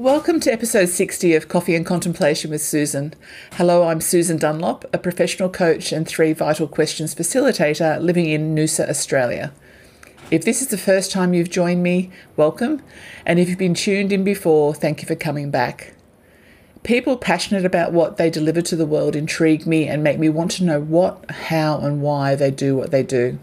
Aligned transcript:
Welcome 0.00 0.40
to 0.40 0.50
episode 0.50 0.88
60 0.88 1.34
of 1.34 1.48
Coffee 1.48 1.74
and 1.74 1.84
Contemplation 1.84 2.50
with 2.50 2.62
Susan. 2.62 3.12
Hello, 3.52 3.86
I'm 3.86 4.00
Susan 4.00 4.38
Dunlop, 4.38 4.86
a 4.94 4.98
professional 4.98 5.50
coach 5.50 5.92
and 5.92 6.08
three 6.08 6.32
vital 6.32 6.66
questions 6.66 7.14
facilitator 7.14 8.00
living 8.00 8.24
in 8.24 8.54
Noosa, 8.54 8.88
Australia. 8.88 9.52
If 10.30 10.42
this 10.42 10.62
is 10.62 10.68
the 10.68 10.78
first 10.78 11.12
time 11.12 11.34
you've 11.34 11.50
joined 11.50 11.82
me, 11.82 12.10
welcome. 12.34 12.80
And 13.26 13.38
if 13.38 13.50
you've 13.50 13.58
been 13.58 13.74
tuned 13.74 14.10
in 14.10 14.24
before, 14.24 14.72
thank 14.72 15.02
you 15.02 15.06
for 15.06 15.14
coming 15.14 15.50
back. 15.50 15.92
People 16.82 17.18
passionate 17.18 17.66
about 17.66 17.92
what 17.92 18.16
they 18.16 18.30
deliver 18.30 18.62
to 18.62 18.76
the 18.76 18.86
world 18.86 19.14
intrigue 19.14 19.66
me 19.66 19.86
and 19.86 20.02
make 20.02 20.18
me 20.18 20.30
want 20.30 20.52
to 20.52 20.64
know 20.64 20.80
what, 20.80 21.30
how, 21.30 21.78
and 21.78 22.00
why 22.00 22.34
they 22.34 22.50
do 22.50 22.74
what 22.74 22.90
they 22.90 23.02
do. 23.02 23.38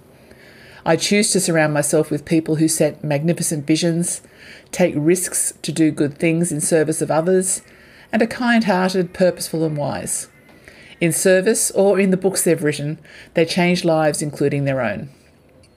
I 0.87 0.95
choose 0.95 1.31
to 1.33 1.39
surround 1.39 1.75
myself 1.75 2.09
with 2.09 2.25
people 2.25 2.55
who 2.55 2.67
set 2.67 3.03
magnificent 3.03 3.67
visions, 3.67 4.21
take 4.71 4.93
risks 4.97 5.53
to 5.61 5.71
do 5.71 5.91
good 5.91 6.17
things 6.17 6.51
in 6.51 6.61
service 6.61 7.01
of 7.01 7.11
others, 7.11 7.61
and 8.11 8.21
are 8.21 8.27
kind 8.27 8.63
hearted, 8.63 9.13
purposeful, 9.13 9.63
and 9.63 9.77
wise. 9.77 10.29
In 10.99 11.11
service 11.11 11.69
or 11.71 11.99
in 11.99 12.09
the 12.09 12.17
books 12.17 12.43
they've 12.43 12.63
written, 12.63 12.99
they 13.33 13.45
change 13.45 13.85
lives, 13.85 14.21
including 14.21 14.65
their 14.65 14.81
own. 14.81 15.09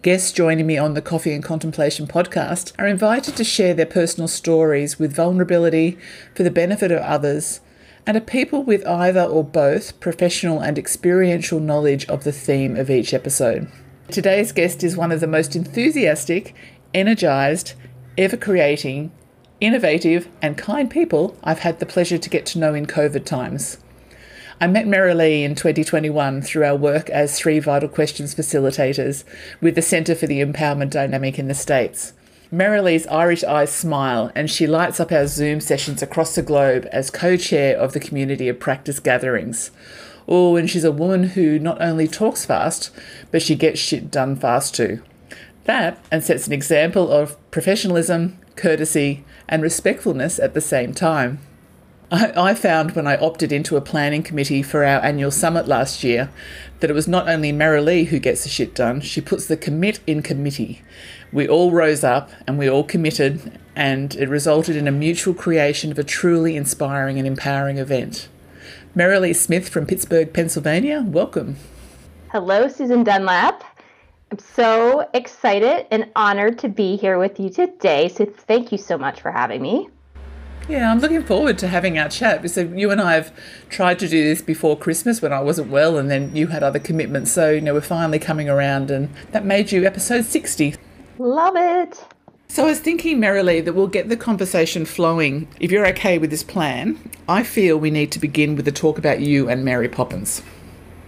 Guests 0.02 0.32
joining 0.32 0.66
me 0.66 0.78
on 0.78 0.94
the 0.94 1.02
Coffee 1.02 1.34
and 1.34 1.44
Contemplation 1.44 2.06
podcast 2.06 2.72
are 2.78 2.86
invited 2.86 3.36
to 3.36 3.44
share 3.44 3.74
their 3.74 3.84
personal 3.84 4.28
stories 4.28 4.98
with 4.98 5.14
vulnerability 5.14 5.98
for 6.34 6.42
the 6.42 6.50
benefit 6.50 6.90
of 6.90 7.02
others 7.02 7.60
and 8.06 8.16
are 8.16 8.20
people 8.20 8.62
with 8.62 8.86
either 8.86 9.22
or 9.22 9.44
both 9.44 10.00
professional 10.00 10.60
and 10.60 10.78
experiential 10.78 11.60
knowledge 11.60 12.06
of 12.06 12.24
the 12.24 12.32
theme 12.32 12.76
of 12.76 12.88
each 12.88 13.12
episode. 13.12 13.70
Today's 14.10 14.52
guest 14.52 14.82
is 14.82 14.96
one 14.96 15.12
of 15.12 15.20
the 15.20 15.26
most 15.26 15.54
enthusiastic, 15.54 16.54
energized, 16.94 17.74
ever 18.20 18.36
creating, 18.36 19.10
innovative, 19.60 20.28
and 20.42 20.58
kind 20.58 20.90
people 20.90 21.34
I've 21.42 21.60
had 21.60 21.80
the 21.80 21.86
pleasure 21.86 22.18
to 22.18 22.28
get 22.28 22.44
to 22.46 22.58
know 22.58 22.74
in 22.74 22.84
COVID 22.84 23.24
times. 23.24 23.78
I 24.60 24.66
met 24.66 24.84
Marilee 24.84 25.42
in 25.42 25.54
2021 25.54 26.42
through 26.42 26.66
our 26.66 26.76
work 26.76 27.08
as 27.08 27.38
Three 27.38 27.60
Vital 27.60 27.88
Questions 27.88 28.34
facilitators 28.34 29.24
with 29.62 29.74
the 29.74 29.80
Centre 29.80 30.14
for 30.14 30.26
the 30.26 30.44
Empowerment 30.44 30.90
Dynamic 30.90 31.38
in 31.38 31.48
the 31.48 31.54
States. 31.54 32.12
Marilee's 32.52 33.06
Irish 33.06 33.42
eyes 33.42 33.72
smile 33.72 34.30
and 34.34 34.50
she 34.50 34.66
lights 34.66 35.00
up 35.00 35.12
our 35.12 35.26
Zoom 35.26 35.58
sessions 35.62 36.02
across 36.02 36.34
the 36.34 36.42
globe 36.42 36.86
as 36.92 37.08
co 37.08 37.38
chair 37.38 37.74
of 37.78 37.94
the 37.94 38.00
community 38.00 38.50
of 38.50 38.60
practice 38.60 39.00
gatherings. 39.00 39.70
Oh, 40.28 40.56
and 40.56 40.68
she's 40.68 40.84
a 40.84 40.92
woman 40.92 41.22
who 41.30 41.58
not 41.58 41.80
only 41.80 42.06
talks 42.06 42.44
fast, 42.44 42.90
but 43.30 43.40
she 43.40 43.54
gets 43.54 43.80
shit 43.80 44.10
done 44.10 44.36
fast 44.36 44.74
too. 44.74 45.02
That 45.64 45.98
and 46.10 46.22
sets 46.24 46.46
an 46.46 46.52
example 46.52 47.10
of 47.10 47.36
professionalism, 47.50 48.38
courtesy, 48.56 49.24
and 49.48 49.62
respectfulness 49.62 50.38
at 50.38 50.54
the 50.54 50.60
same 50.60 50.94
time. 50.94 51.40
I, 52.12 52.32
I, 52.36 52.54
found 52.54 52.92
when 52.92 53.06
I 53.06 53.16
opted 53.16 53.52
into 53.52 53.76
a 53.76 53.80
planning 53.80 54.24
committee 54.24 54.62
for 54.64 54.84
our 54.84 55.00
annual 55.04 55.30
summit 55.30 55.68
last 55.68 56.02
year 56.02 56.28
that 56.80 56.90
it 56.90 56.94
was 56.94 57.06
not 57.06 57.28
only 57.28 57.52
Marilee 57.52 58.06
who 58.06 58.18
gets 58.18 58.42
the 58.42 58.48
shit 58.48 58.74
done, 58.74 59.00
she 59.00 59.20
puts 59.20 59.46
the 59.46 59.56
commit 59.56 60.00
in 60.08 60.22
committee. 60.22 60.82
We 61.32 61.46
all 61.46 61.70
rose 61.70 62.02
up 62.02 62.30
and 62.48 62.58
we 62.58 62.68
all 62.68 62.82
committed, 62.82 63.58
and 63.76 64.14
it 64.16 64.28
resulted 64.28 64.74
in 64.74 64.88
a 64.88 64.92
mutual 64.92 65.34
creation 65.34 65.92
of 65.92 65.98
a 65.98 66.04
truly 66.04 66.56
inspiring 66.56 67.18
and 67.18 67.28
empowering 67.28 67.78
event. 67.78 68.28
Marilee 68.96 69.36
Smith 69.36 69.68
from 69.68 69.86
Pittsburgh, 69.86 70.32
Pennsylvania, 70.32 71.04
welcome. 71.06 71.56
Hello, 72.32 72.66
Susan 72.66 73.04
Dunlop. 73.04 73.62
I'm 74.32 74.38
so 74.38 75.08
excited 75.12 75.86
and 75.90 76.08
honored 76.14 76.56
to 76.60 76.68
be 76.68 76.96
here 76.96 77.18
with 77.18 77.40
you 77.40 77.50
today. 77.50 78.08
So, 78.08 78.24
thank 78.24 78.70
you 78.70 78.78
so 78.78 78.96
much 78.96 79.20
for 79.20 79.32
having 79.32 79.60
me. 79.60 79.88
Yeah, 80.68 80.92
I'm 80.92 81.00
looking 81.00 81.24
forward 81.24 81.58
to 81.58 81.66
having 81.66 81.98
our 81.98 82.08
chat. 82.08 82.48
So, 82.48 82.60
you 82.60 82.92
and 82.92 83.00
I 83.00 83.14
have 83.14 83.32
tried 83.70 83.98
to 83.98 84.08
do 84.08 84.22
this 84.22 84.40
before 84.40 84.78
Christmas 84.78 85.20
when 85.20 85.32
I 85.32 85.40
wasn't 85.40 85.68
well, 85.68 85.98
and 85.98 86.08
then 86.08 86.36
you 86.36 86.46
had 86.46 86.62
other 86.62 86.78
commitments. 86.78 87.32
So, 87.32 87.50
you 87.50 87.60
know, 87.60 87.74
we're 87.74 87.80
finally 87.80 88.20
coming 88.20 88.48
around, 88.48 88.88
and 88.92 89.08
that 89.32 89.44
made 89.44 89.72
you 89.72 89.84
episode 89.84 90.26
60. 90.26 90.76
Love 91.18 91.54
it. 91.56 92.04
So 92.46 92.64
I 92.64 92.66
was 92.66 92.78
thinking, 92.78 93.18
Marilee, 93.18 93.64
that 93.64 93.72
we'll 93.72 93.88
get 93.88 94.08
the 94.08 94.16
conversation 94.16 94.84
flowing. 94.84 95.48
If 95.58 95.72
you're 95.72 95.86
okay 95.88 96.18
with 96.18 96.30
this 96.30 96.44
plan, 96.44 96.98
I 97.28 97.42
feel 97.42 97.78
we 97.78 97.90
need 97.90 98.12
to 98.12 98.20
begin 98.20 98.54
with 98.54 98.68
a 98.68 98.72
talk 98.72 98.96
about 98.96 99.20
you 99.20 99.48
and 99.48 99.64
Mary 99.64 99.88
Poppins. 99.88 100.40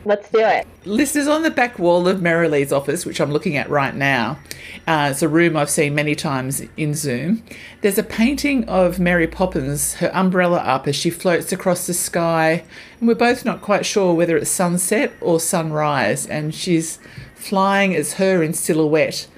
Let's 0.04 0.28
do 0.30 0.40
it. 0.40 0.66
Listeners, 0.84 1.28
on 1.28 1.42
the 1.42 1.50
back 1.50 1.78
wall 1.78 2.08
of 2.08 2.20
Marilee's 2.20 2.72
office, 2.72 3.06
which 3.06 3.20
I'm 3.20 3.30
looking 3.30 3.56
at 3.56 3.70
right 3.70 3.94
now, 3.94 4.38
uh, 4.86 5.08
it's 5.12 5.22
a 5.22 5.28
room 5.28 5.56
I've 5.56 5.70
seen 5.70 5.94
many 5.94 6.14
times 6.14 6.62
in 6.76 6.94
Zoom. 6.94 7.44
There's 7.82 7.98
a 7.98 8.02
painting 8.02 8.68
of 8.68 8.98
Mary 8.98 9.28
Poppins, 9.28 9.94
her 9.94 10.10
umbrella 10.12 10.58
up 10.58 10.88
as 10.88 10.96
she 10.96 11.10
floats 11.10 11.52
across 11.52 11.86
the 11.86 11.94
sky, 11.94 12.64
and 12.98 13.08
we're 13.08 13.14
both 13.14 13.44
not 13.44 13.62
quite 13.62 13.86
sure 13.86 14.12
whether 14.14 14.36
it's 14.36 14.50
sunset 14.50 15.12
or 15.20 15.38
sunrise, 15.38 16.26
and 16.26 16.52
she's 16.54 16.98
flying 17.34 17.94
as 17.94 18.14
her 18.14 18.42
in 18.42 18.52
silhouette. 18.54 19.28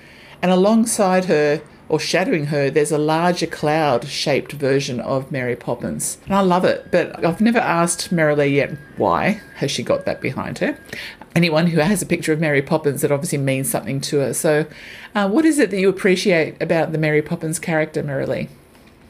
And 0.41 0.50
alongside 0.50 1.26
her, 1.26 1.62
or 1.89 2.00
shadowing 2.00 2.47
her, 2.47 2.71
there's 2.71 2.93
a 2.93 2.99
larger 2.99 3.47
cloud 3.47 4.06
shaped 4.06 4.53
version 4.53 5.00
of 5.00 5.31
Mary 5.31 5.56
Poppins. 5.56 6.19
And 6.25 6.34
I 6.34 6.41
love 6.41 6.65
it, 6.65 6.91
but 6.91 7.25
I've 7.25 7.41
never 7.41 7.59
asked 7.59 8.11
Marilee 8.11 8.55
yet 8.55 8.77
why 8.97 9.41
has 9.56 9.71
she 9.71 9.83
got 9.83 10.05
that 10.06 10.21
behind 10.21 10.59
her. 10.59 10.78
Anyone 11.34 11.67
who 11.67 11.81
has 11.81 12.00
a 12.00 12.06
picture 12.06 12.33
of 12.33 12.41
Mary 12.41 12.62
Poppins, 12.62 13.03
that 13.03 13.11
obviously 13.11 13.39
means 13.39 13.69
something 13.69 14.00
to 14.03 14.19
her. 14.19 14.34
So, 14.34 14.67
uh, 15.15 15.28
what 15.28 15.45
is 15.45 15.59
it 15.59 15.71
that 15.71 15.78
you 15.78 15.89
appreciate 15.89 16.61
about 16.62 16.93
the 16.93 16.99
Mary 16.99 17.22
Poppins 17.22 17.59
character, 17.59 18.03
Marilee? 18.03 18.49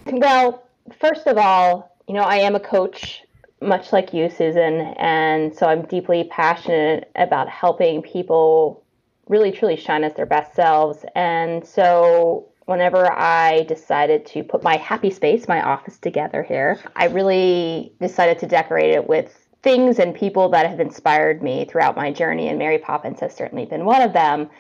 Well, 0.07 0.67
first 0.99 1.27
of 1.27 1.37
all, 1.37 1.95
you 2.09 2.15
know, 2.15 2.23
I 2.23 2.37
am 2.37 2.55
a 2.55 2.61
coach 2.61 3.23
much 3.61 3.93
like 3.93 4.13
you, 4.13 4.31
Susan, 4.31 4.95
and 4.99 5.55
so 5.55 5.67
I'm 5.67 5.83
deeply 5.83 6.25
passionate 6.25 7.11
about 7.17 7.49
helping 7.49 8.03
people 8.03 8.83
really 9.29 9.53
truly 9.53 9.77
shine 9.77 10.05
as 10.05 10.15
their 10.15 10.27
best 10.27 10.55
selves. 10.55 11.05
And 11.15 11.67
so 11.67 12.49
whenever 12.67 13.11
I 13.13 13.65
decided 13.65 14.27
to 14.27 14.43
put 14.43 14.63
my 14.63 14.77
happy 14.77 15.11
space, 15.11 15.49
my 15.49 15.63
office 15.63 15.99
together 15.99 16.43
here, 16.43 16.81
I 16.97 17.07
really 17.07 17.93
decided 18.01 18.39
to 18.41 18.47
decorate 18.47 18.95
it 18.95 19.07
with 19.09 19.49
things 19.63 19.99
and 19.99 20.15
people 20.15 20.51
that 20.51 20.69
have 20.69 20.81
inspired 20.81 21.43
me 21.43 21.65
throughout 21.65 21.97
my 21.97 22.13
journey, 22.13 22.49
and 22.49 22.59
Mary 22.59 22.79
Poppins 22.79 23.21
has 23.21 23.35
certainly 23.35 23.65
been 23.65 23.85
one 23.85 24.03
of 24.03 24.13
them. 24.13 24.51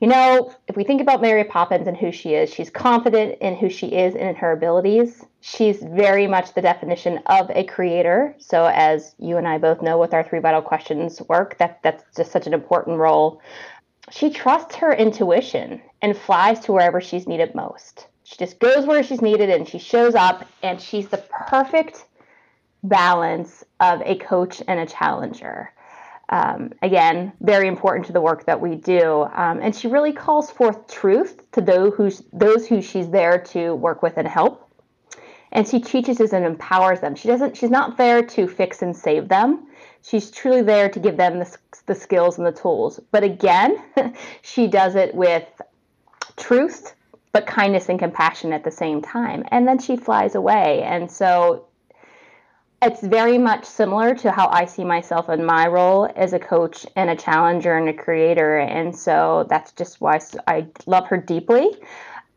You 0.00 0.08
know, 0.08 0.52
if 0.66 0.76
we 0.76 0.84
think 0.84 1.00
about 1.00 1.22
Mary 1.22 1.44
Poppins 1.44 1.86
and 1.86 1.96
who 1.96 2.10
she 2.10 2.34
is, 2.34 2.52
she's 2.52 2.68
confident 2.68 3.38
in 3.40 3.54
who 3.54 3.70
she 3.70 3.86
is 3.86 4.14
and 4.14 4.28
in 4.28 4.34
her 4.34 4.52
abilities. 4.52 5.24
She's 5.40 5.82
very 5.82 6.26
much 6.26 6.52
the 6.52 6.60
definition 6.60 7.20
of 7.26 7.48
a 7.50 7.64
creator. 7.64 8.34
So, 8.38 8.66
as 8.66 9.14
you 9.18 9.36
and 9.36 9.46
I 9.46 9.58
both 9.58 9.80
know 9.82 9.98
with 9.98 10.12
our 10.12 10.22
three 10.22 10.40
vital 10.40 10.62
questions 10.62 11.22
work, 11.28 11.56
that 11.58 11.80
that's 11.82 12.04
just 12.16 12.32
such 12.32 12.46
an 12.46 12.54
important 12.54 12.98
role 12.98 13.40
she 14.10 14.30
trusts 14.30 14.76
her 14.76 14.92
intuition 14.92 15.80
and 16.04 16.14
flies 16.14 16.60
to 16.60 16.70
wherever 16.70 17.00
she's 17.00 17.26
needed 17.26 17.54
most. 17.54 18.08
She 18.24 18.36
just 18.36 18.58
goes 18.58 18.84
where 18.84 19.02
she's 19.02 19.22
needed 19.22 19.48
and 19.48 19.66
she 19.66 19.78
shows 19.78 20.14
up 20.14 20.46
and 20.62 20.78
she's 20.78 21.08
the 21.08 21.16
perfect 21.16 22.04
balance 22.82 23.64
of 23.80 24.02
a 24.02 24.16
coach 24.16 24.62
and 24.68 24.78
a 24.80 24.84
challenger. 24.84 25.72
Um, 26.28 26.74
again, 26.82 27.32
very 27.40 27.68
important 27.68 28.04
to 28.08 28.12
the 28.12 28.20
work 28.20 28.44
that 28.44 28.60
we 28.60 28.74
do. 28.74 29.22
Um, 29.32 29.60
and 29.62 29.74
she 29.74 29.88
really 29.88 30.12
calls 30.12 30.50
forth 30.50 30.88
truth 30.88 31.50
to 31.52 31.62
those 31.62 31.94
who, 31.94 32.10
those 32.34 32.68
who 32.68 32.82
she's 32.82 33.08
there 33.08 33.38
to 33.38 33.74
work 33.74 34.02
with 34.02 34.18
and 34.18 34.28
help. 34.28 34.70
And 35.52 35.66
she 35.66 35.80
teaches 35.80 36.20
and 36.20 36.44
empowers 36.44 37.00
them. 37.00 37.14
She 37.14 37.28
doesn't. 37.28 37.56
She's 37.56 37.70
not 37.70 37.96
there 37.96 38.22
to 38.22 38.46
fix 38.46 38.82
and 38.82 38.94
save 38.94 39.28
them. 39.28 39.68
She's 40.02 40.30
truly 40.30 40.60
there 40.60 40.90
to 40.90 41.00
give 41.00 41.16
them 41.16 41.38
the, 41.38 41.56
the 41.86 41.94
skills 41.94 42.36
and 42.36 42.46
the 42.46 42.52
tools. 42.52 43.00
But 43.10 43.24
again, 43.24 43.82
she 44.42 44.66
does 44.66 44.96
it 44.96 45.14
with 45.14 45.46
truth, 46.36 46.94
but 47.32 47.46
kindness 47.46 47.88
and 47.88 47.98
compassion 47.98 48.52
at 48.52 48.64
the 48.64 48.70
same 48.70 49.02
time. 49.02 49.44
And 49.48 49.66
then 49.66 49.78
she 49.78 49.96
flies 49.96 50.34
away. 50.34 50.82
And 50.82 51.10
so 51.10 51.66
it's 52.82 53.00
very 53.00 53.38
much 53.38 53.64
similar 53.64 54.14
to 54.16 54.30
how 54.30 54.48
I 54.48 54.66
see 54.66 54.84
myself 54.84 55.28
in 55.28 55.44
my 55.44 55.66
role 55.66 56.10
as 56.16 56.32
a 56.32 56.38
coach 56.38 56.86
and 56.96 57.08
a 57.08 57.16
challenger 57.16 57.76
and 57.76 57.88
a 57.88 57.94
creator. 57.94 58.58
And 58.58 58.94
so 58.94 59.46
that's 59.48 59.72
just 59.72 60.00
why 60.00 60.20
I 60.46 60.66
love 60.86 61.06
her 61.08 61.16
deeply 61.16 61.70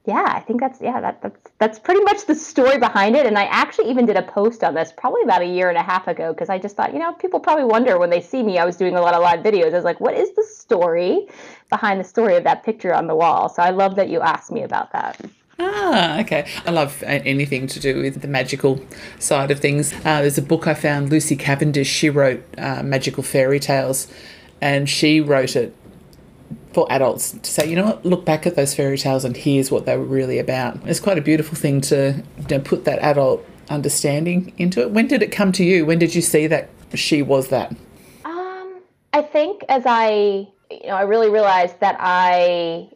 yeah, 0.08 0.26
I 0.26 0.40
think 0.40 0.62
that's 0.62 0.80
yeah, 0.80 1.02
that, 1.02 1.22
that's 1.22 1.52
that's 1.58 1.80
pretty 1.80 2.02
much 2.02 2.26
the 2.26 2.34
story 2.34 2.78
behind 2.78 3.16
it. 3.16 3.26
And 3.26 3.38
I 3.38 3.44
actually 3.44 3.90
even 3.90 4.06
did 4.06 4.16
a 4.16 4.22
post 4.24 4.64
on 4.64 4.74
this 4.74 4.94
probably 4.96 5.22
about 5.22 5.42
a 5.42 5.46
year 5.46 5.68
and 5.68 5.78
a 5.78 5.84
half 5.84 6.08
ago 6.08 6.32
because 6.32 6.48
I 6.50 6.58
just 6.58 6.78
thought, 6.78 6.94
you 6.94 7.00
know, 7.00 7.12
people 7.14 7.42
probably 7.42 7.66
wonder 7.66 8.00
when 8.00 8.10
they 8.10 8.22
see 8.22 8.42
me. 8.42 8.58
I 8.58 8.66
was 8.66 8.78
doing 8.78 8.96
a 8.96 9.02
lot 9.02 9.14
of 9.14 9.22
live 9.22 9.42
videos. 9.42 9.74
I 9.74 9.76
was 9.76 9.84
like, 9.84 10.00
what 10.00 10.14
is 10.14 10.34
the 10.34 10.44
story 10.44 11.28
behind 11.70 12.00
the 12.00 12.06
story 12.06 12.38
of 12.38 12.46
that 12.46 12.64
picture 12.64 12.94
on 12.94 13.08
the 13.08 13.16
wall? 13.16 13.50
So 13.50 13.62
I 13.62 13.72
love 13.72 13.96
that 13.98 14.08
you 14.08 14.22
asked 14.22 14.50
me 14.50 14.64
about 14.64 14.94
that. 14.94 15.20
Ah, 15.60 16.22
okay. 16.22 16.48
I 16.66 16.72
love 16.72 17.04
anything 17.04 17.68
to 17.68 17.80
do 17.80 18.02
with 18.02 18.22
the 18.22 18.28
magical 18.28 18.80
side 19.20 19.52
of 19.52 19.60
things. 19.60 19.92
Uh, 20.06 20.22
there's 20.22 20.38
a 20.38 20.42
book 20.44 20.68
I 20.68 20.74
found, 20.74 21.10
Lucy 21.10 21.36
Cavendish. 21.36 21.90
She 21.90 22.10
wrote 22.10 22.44
uh, 22.58 22.82
Magical 22.84 23.24
Fairy 23.24 23.60
Tales, 23.60 24.08
and 24.62 24.88
she 24.88 25.20
wrote 25.20 25.56
it 25.56 25.76
for 26.78 26.86
adults 26.92 27.32
to 27.32 27.50
say, 27.50 27.68
you 27.68 27.76
know 27.76 27.86
what, 27.86 28.06
look 28.06 28.24
back 28.24 28.46
at 28.46 28.56
those 28.56 28.76
fairy 28.76 29.00
tales 29.00 29.26
and 29.26 29.36
here's 29.36 29.72
what 29.72 29.88
they 29.88 29.98
were 29.98 30.06
really 30.06 30.38
about. 30.38 30.78
It's 30.86 31.00
quite 31.00 31.18
a 31.18 31.22
beautiful 31.22 31.58
thing 31.58 31.82
to 31.82 32.24
you 32.38 32.46
know, 32.56 32.60
put 32.60 32.86
that 32.86 33.00
adult 33.00 33.44
understanding 33.68 34.54
into 34.60 34.82
it. 34.82 34.92
When 34.92 35.08
did 35.08 35.24
it 35.24 35.32
come 35.32 35.52
to 35.54 35.64
you? 35.64 35.88
When 35.88 35.98
did 35.98 36.14
you 36.14 36.22
see 36.22 36.46
that 36.46 36.70
she 36.94 37.24
was 37.24 37.48
that? 37.48 37.72
Um, 38.26 38.80
I 39.12 39.24
think 39.24 39.64
as 39.70 39.86
I, 39.88 40.48
you 40.70 40.86
know, 40.86 40.94
I 40.94 41.02
really 41.02 41.32
realized 41.32 41.80
that 41.80 41.98
I 42.00 42.92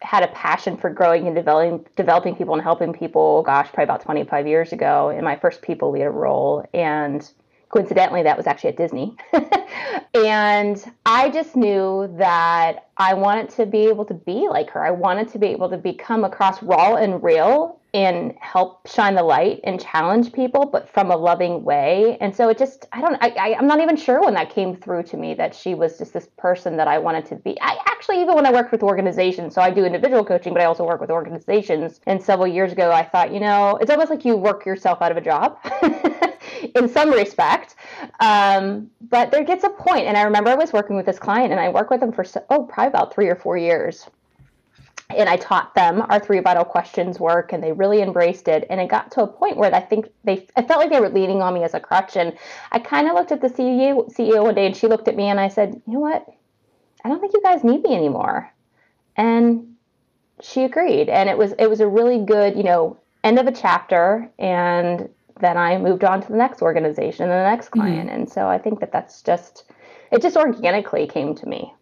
had 0.00 0.24
a 0.24 0.28
passion 0.34 0.76
for 0.76 0.90
growing 0.90 1.28
and 1.28 1.36
developing 1.36 1.86
developing 1.94 2.34
people 2.34 2.54
and 2.54 2.62
helping 2.64 2.92
people 2.92 3.44
gosh 3.44 3.68
probably 3.68 3.84
about 3.84 4.00
25 4.00 4.48
years 4.48 4.72
ago 4.72 5.10
in 5.10 5.22
my 5.22 5.36
first 5.36 5.62
people 5.62 5.92
leader 5.92 6.10
role 6.10 6.68
and 6.74 7.30
coincidentally 7.72 8.22
that 8.22 8.36
was 8.36 8.46
actually 8.46 8.70
at 8.70 8.76
disney 8.76 9.16
and 10.14 10.92
i 11.06 11.28
just 11.30 11.56
knew 11.56 12.12
that 12.16 12.88
i 12.98 13.12
wanted 13.14 13.48
to 13.48 13.66
be 13.66 13.86
able 13.86 14.04
to 14.04 14.14
be 14.14 14.46
like 14.48 14.70
her 14.70 14.84
i 14.84 14.90
wanted 14.90 15.28
to 15.28 15.38
be 15.38 15.48
able 15.48 15.68
to 15.68 15.78
become 15.78 16.24
across 16.24 16.62
raw 16.62 16.94
and 16.96 17.22
real 17.22 17.80
and 17.94 18.34
help 18.40 18.88
shine 18.88 19.14
the 19.14 19.22
light 19.22 19.60
and 19.64 19.78
challenge 19.78 20.32
people, 20.32 20.64
but 20.64 20.88
from 20.88 21.10
a 21.10 21.16
loving 21.16 21.62
way. 21.62 22.16
And 22.20 22.34
so 22.34 22.48
it 22.48 22.56
just, 22.56 22.86
I 22.92 23.02
don't, 23.02 23.16
I, 23.20 23.28
I, 23.28 23.48
am 23.58 23.66
not 23.66 23.80
even 23.80 23.96
sure 23.96 24.22
when 24.22 24.32
that 24.34 24.48
came 24.48 24.74
through 24.74 25.02
to 25.04 25.18
me 25.18 25.34
that 25.34 25.54
she 25.54 25.74
was 25.74 25.98
just 25.98 26.14
this 26.14 26.26
person 26.38 26.78
that 26.78 26.88
I 26.88 26.98
wanted 26.98 27.26
to 27.26 27.36
be. 27.36 27.60
I 27.60 27.76
actually, 27.86 28.22
even 28.22 28.34
when 28.34 28.46
I 28.46 28.52
worked 28.52 28.72
with 28.72 28.82
organizations, 28.82 29.54
so 29.54 29.60
I 29.60 29.70
do 29.70 29.84
individual 29.84 30.24
coaching, 30.24 30.54
but 30.54 30.62
I 30.62 30.64
also 30.64 30.84
work 30.84 31.02
with 31.02 31.10
organizations. 31.10 32.00
And 32.06 32.22
several 32.22 32.46
years 32.46 32.72
ago, 32.72 32.90
I 32.90 33.02
thought, 33.02 33.32
you 33.32 33.40
know, 33.40 33.76
it's 33.76 33.90
almost 33.90 34.08
like 34.08 34.24
you 34.24 34.36
work 34.36 34.64
yourself 34.64 35.02
out 35.02 35.10
of 35.10 35.18
a 35.18 35.20
job. 35.20 35.58
in 36.74 36.88
some 36.88 37.10
respect. 37.10 37.76
Um, 38.20 38.90
but 39.10 39.30
there 39.30 39.44
gets 39.44 39.64
a 39.64 39.70
point, 39.70 40.06
and 40.06 40.16
I 40.16 40.22
remember 40.22 40.50
I 40.50 40.54
was 40.54 40.72
working 40.72 40.96
with 40.96 41.06
this 41.06 41.18
client, 41.18 41.52
and 41.52 41.60
I 41.60 41.68
worked 41.68 41.90
with 41.90 42.00
them 42.00 42.12
for 42.12 42.24
oh, 42.50 42.64
probably 42.64 42.88
about 42.88 43.14
three 43.14 43.28
or 43.28 43.36
four 43.36 43.56
years 43.56 44.08
and 45.16 45.28
I 45.28 45.36
taught 45.36 45.74
them 45.74 46.02
our 46.08 46.18
three 46.18 46.40
vital 46.40 46.64
questions 46.64 47.20
work, 47.20 47.52
and 47.52 47.62
they 47.62 47.72
really 47.72 48.02
embraced 48.02 48.48
it. 48.48 48.66
And 48.70 48.80
it 48.80 48.88
got 48.88 49.10
to 49.12 49.22
a 49.22 49.26
point 49.26 49.56
where 49.56 49.74
I 49.74 49.80
think 49.80 50.10
they, 50.24 50.46
I 50.56 50.62
felt 50.62 50.80
like 50.80 50.90
they 50.90 51.00
were 51.00 51.08
leaning 51.08 51.42
on 51.42 51.54
me 51.54 51.64
as 51.64 51.74
a 51.74 51.80
crutch. 51.80 52.16
And 52.16 52.36
I 52.70 52.78
kind 52.78 53.08
of 53.08 53.14
looked 53.14 53.32
at 53.32 53.40
the 53.40 53.48
CEO, 53.48 54.12
CEO 54.14 54.42
one 54.42 54.54
day, 54.54 54.66
and 54.66 54.76
she 54.76 54.86
looked 54.86 55.08
at 55.08 55.16
me, 55.16 55.24
and 55.24 55.40
I 55.40 55.48
said, 55.48 55.80
"You 55.86 55.94
know 55.94 56.00
what? 56.00 56.26
I 57.04 57.08
don't 57.08 57.20
think 57.20 57.32
you 57.32 57.42
guys 57.42 57.64
need 57.64 57.82
me 57.82 57.94
anymore." 57.94 58.50
And 59.16 59.76
she 60.40 60.64
agreed, 60.64 61.08
and 61.08 61.28
it 61.28 61.36
was 61.36 61.52
it 61.58 61.68
was 61.68 61.80
a 61.80 61.88
really 61.88 62.24
good, 62.24 62.56
you 62.56 62.62
know, 62.62 62.98
end 63.24 63.38
of 63.38 63.46
a 63.46 63.52
chapter. 63.52 64.30
And 64.38 65.08
then 65.42 65.58
I 65.58 65.76
moved 65.76 66.04
on 66.04 66.22
to 66.22 66.28
the 66.28 66.38
next 66.38 66.62
organization 66.62 67.24
and 67.24 67.32
the 67.32 67.50
next 67.50 67.66
mm-hmm. 67.66 67.80
client. 67.80 68.08
Mm-hmm. 68.08 68.20
And 68.20 68.32
so 68.32 68.48
I 68.48 68.56
think 68.56 68.80
that 68.80 68.92
that's 68.92 69.20
just 69.20 69.64
it 70.10 70.22
just 70.22 70.36
organically 70.36 71.06
came 71.06 71.34
to 71.34 71.46
me. 71.46 71.74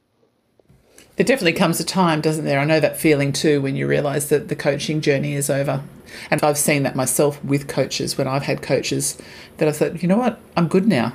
There 1.17 1.27
definitely 1.27 1.53
comes 1.53 1.79
a 1.81 1.85
time, 1.85 2.21
doesn't 2.21 2.45
there? 2.45 2.61
I 2.61 2.65
know 2.65 2.81
that 2.81 2.97
feeling 2.97 3.33
too 3.33 3.61
when 3.61 3.77
you 3.77 3.87
realize 3.87 4.31
that 4.31 4.49
the 4.49 4.57
coaching 4.57 5.01
journey 5.01 5.35
is 5.35 5.51
over. 5.51 5.83
And 6.31 6.43
I've 6.43 6.59
seen 6.59 6.83
that 6.85 6.97
myself 6.97 7.43
with 7.45 7.69
coaches 7.69 8.17
when 8.17 8.27
I've 8.27 8.45
had 8.45 8.63
coaches 8.63 9.21
that 9.59 9.69
I've 9.69 9.77
said, 9.77 10.03
you 10.03 10.09
know 10.09 10.17
what, 10.17 10.41
I'm 10.57 10.67
good 10.67 10.89
now. 10.89 11.13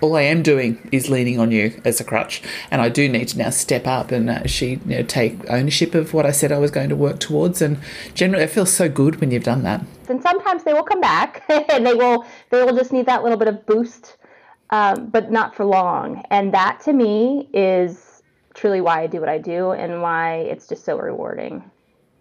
All 0.00 0.16
I 0.16 0.22
am 0.22 0.42
doing 0.42 0.88
is 0.92 1.10
leaning 1.10 1.38
on 1.38 1.50
you 1.50 1.80
as 1.84 2.00
a 2.00 2.04
crutch, 2.04 2.42
and 2.70 2.80
I 2.80 2.88
do 2.88 3.08
need 3.08 3.28
to 3.28 3.38
now 3.38 3.50
step 3.50 3.86
up 3.86 4.10
and 4.10 4.30
actually 4.30 4.80
you 4.86 4.96
know, 4.96 5.02
take 5.02 5.38
ownership 5.50 5.94
of 5.94 6.14
what 6.14 6.24
I 6.24 6.30
said 6.30 6.52
I 6.52 6.58
was 6.58 6.70
going 6.70 6.88
to 6.88 6.96
work 6.96 7.20
towards. 7.20 7.60
And 7.60 7.78
generally, 8.14 8.44
it 8.44 8.50
feels 8.50 8.72
so 8.72 8.88
good 8.88 9.20
when 9.20 9.30
you've 9.30 9.44
done 9.44 9.62
that. 9.64 9.84
And 10.08 10.22
sometimes 10.22 10.64
they 10.64 10.72
will 10.72 10.82
come 10.82 11.00
back, 11.00 11.44
and 11.48 11.86
they 11.86 11.94
will 11.94 12.24
they 12.50 12.64
will 12.64 12.76
just 12.76 12.92
need 12.92 13.06
that 13.06 13.22
little 13.22 13.38
bit 13.38 13.48
of 13.48 13.66
boost, 13.66 14.16
um, 14.70 15.08
but 15.08 15.30
not 15.30 15.54
for 15.54 15.64
long. 15.64 16.24
And 16.30 16.54
that 16.54 16.80
to 16.84 16.92
me 16.92 17.48
is 17.52 18.22
truly 18.54 18.80
why 18.80 19.02
I 19.02 19.06
do 19.06 19.20
what 19.20 19.28
I 19.28 19.38
do 19.38 19.72
and 19.72 20.02
why 20.02 20.36
it's 20.36 20.66
just 20.66 20.84
so 20.84 20.98
rewarding. 20.98 21.70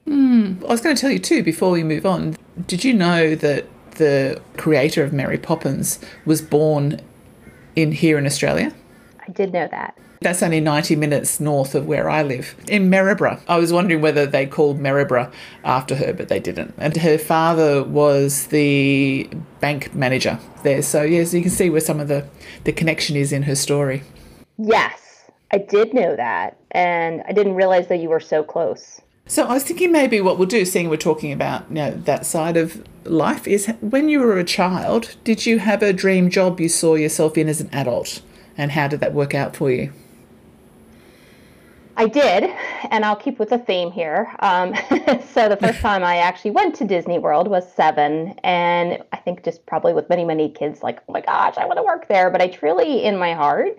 Mm. 0.07 0.63
I 0.63 0.67
was 0.67 0.81
going 0.81 0.95
to 0.95 1.01
tell 1.01 1.11
you 1.11 1.19
too 1.19 1.43
before 1.43 1.71
we 1.71 1.83
move 1.83 2.05
on. 2.05 2.35
Did 2.67 2.83
you 2.83 2.93
know 2.93 3.35
that 3.35 3.65
the 3.95 4.41
creator 4.57 5.03
of 5.03 5.13
Mary 5.13 5.37
Poppins 5.37 5.99
was 6.25 6.41
born 6.41 7.01
in 7.81 7.91
here 7.91 8.17
in 8.17 8.25
Australia? 8.25 8.73
I 9.27 9.31
did 9.31 9.53
know 9.53 9.67
that. 9.69 9.97
That's 10.21 10.43
only 10.43 10.59
90 10.59 10.97
minutes 10.97 11.39
north 11.39 11.75
of 11.75 11.85
where 11.85 12.09
I 12.09 12.23
live, 12.23 12.53
in 12.67 12.89
Maryborough. 12.89 13.39
I 13.47 13.57
was 13.57 13.71
wondering 13.71 14.01
whether 14.01 14.25
they 14.25 14.45
called 14.45 14.77
Maryborough 14.77 15.31
after 15.63 15.95
her, 15.95 16.11
but 16.11 16.27
they 16.27 16.41
didn't. 16.41 16.73
And 16.77 16.97
her 16.97 17.17
father 17.17 17.83
was 17.83 18.47
the 18.47 19.29
bank 19.61 19.95
manager 19.95 20.37
there. 20.63 20.81
So, 20.81 21.03
yes, 21.03 21.33
you 21.33 21.41
can 21.41 21.51
see 21.51 21.69
where 21.69 21.79
some 21.79 22.01
of 22.01 22.09
the, 22.09 22.27
the 22.65 22.73
connection 22.73 23.15
is 23.15 23.31
in 23.31 23.43
her 23.43 23.55
story. 23.55 24.03
Yes, 24.57 25.31
I 25.51 25.59
did 25.59 25.93
know 25.93 26.17
that, 26.17 26.57
and 26.71 27.23
I 27.25 27.31
didn't 27.31 27.55
realize 27.55 27.87
that 27.87 27.99
you 27.99 28.09
were 28.09 28.19
so 28.19 28.43
close. 28.43 28.99
So 29.29 29.45
I 29.45 29.53
was 29.53 29.63
thinking 29.63 29.91
maybe 29.91 30.21
what 30.21 30.39
we'll 30.39 30.47
do, 30.47 30.65
seeing 30.65 30.89
we're 30.89 30.97
talking 30.97 31.31
about 31.31 31.69
you 31.69 31.75
know 31.75 31.91
that 31.91 32.25
side 32.25 32.57
of 32.57 32.83
life, 33.03 33.47
is 33.47 33.67
when 33.79 34.09
you 34.09 34.21
were 34.21 34.39
a 34.39 34.43
child, 34.43 35.15
did 35.23 35.45
you 35.45 35.59
have 35.59 35.83
a 35.83 35.93
dream 35.93 36.31
job 36.31 36.59
you 36.59 36.67
saw 36.67 36.95
yourself 36.95 37.37
in 37.37 37.47
as 37.47 37.61
an 37.61 37.69
adult, 37.71 38.23
and 38.57 38.71
how 38.71 38.87
did 38.87 39.01
that 39.01 39.13
work 39.13 39.35
out 39.35 39.55
for 39.55 39.69
you? 39.69 39.93
I 41.95 42.07
did, 42.07 42.49
and 42.89 43.05
I'll 43.05 43.15
keep 43.15 43.37
with 43.37 43.49
the 43.49 43.59
theme 43.59 43.91
here. 43.91 44.33
Um, 44.39 44.73
so 45.31 45.47
the 45.47 45.57
first 45.61 45.79
time 45.79 46.03
I 46.03 46.17
actually 46.17 46.51
went 46.51 46.73
to 46.77 46.85
Disney 46.85 47.19
World 47.19 47.47
was 47.47 47.71
seven, 47.71 48.33
and 48.43 49.03
I 49.11 49.17
think 49.17 49.43
just 49.43 49.63
probably 49.67 49.93
with 49.93 50.09
many 50.09 50.25
many 50.25 50.49
kids, 50.49 50.81
like 50.81 51.01
oh 51.07 51.13
my 51.13 51.21
gosh, 51.21 51.55
I 51.55 51.67
want 51.67 51.77
to 51.77 51.83
work 51.83 52.07
there. 52.07 52.31
But 52.31 52.41
I 52.41 52.47
truly, 52.47 53.03
in 53.03 53.15
my 53.15 53.35
heart, 53.35 53.77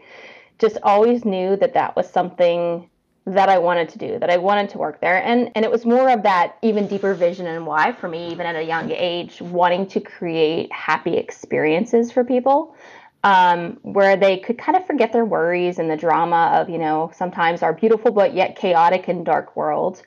just 0.61 0.79
always 0.85 1.25
knew 1.25 1.57
that 1.57 1.75
that 1.75 1.97
was 1.97 2.09
something 2.09 2.89
that 3.27 3.49
I 3.49 3.59
wanted 3.59 3.89
to 3.91 3.99
do, 3.99 4.19
that 4.19 4.31
I 4.31 4.39
wanted 4.39 4.71
to 4.71 4.79
work 4.79 5.01
there. 5.01 5.23
And 5.23 5.51
and 5.55 5.65
it 5.65 5.71
was 5.71 5.85
more 5.85 6.11
of 6.11 6.23
that 6.23 6.57
even 6.63 6.87
deeper 6.87 7.15
vision 7.15 7.47
and 7.47 7.67
why 7.67 7.93
for 7.93 8.09
me, 8.09 8.31
even 8.33 8.47
at 8.47 8.57
a 8.57 8.63
young 8.63 8.91
age, 8.91 9.41
wanting 9.41 9.87
to 9.89 10.01
create 10.01 10.73
happy 10.73 11.17
experiences 11.17 12.11
for 12.11 12.25
people. 12.25 12.75
Um, 13.23 13.79
where 13.83 14.17
they 14.17 14.39
could 14.39 14.57
kind 14.57 14.79
of 14.79 14.87
forget 14.87 15.13
their 15.13 15.27
worries 15.27 15.79
and 15.79 15.91
the 15.91 15.97
drama 15.97 16.53
of, 16.55 16.71
you 16.71 16.79
know, 16.79 17.11
sometimes 17.15 17.63
our 17.63 17.75
beautiful 17.75 18.13
but 18.13 18.33
yet 18.33 18.57
chaotic 18.57 19.09
and 19.09 19.27
dark 19.27 19.55
world 19.57 20.03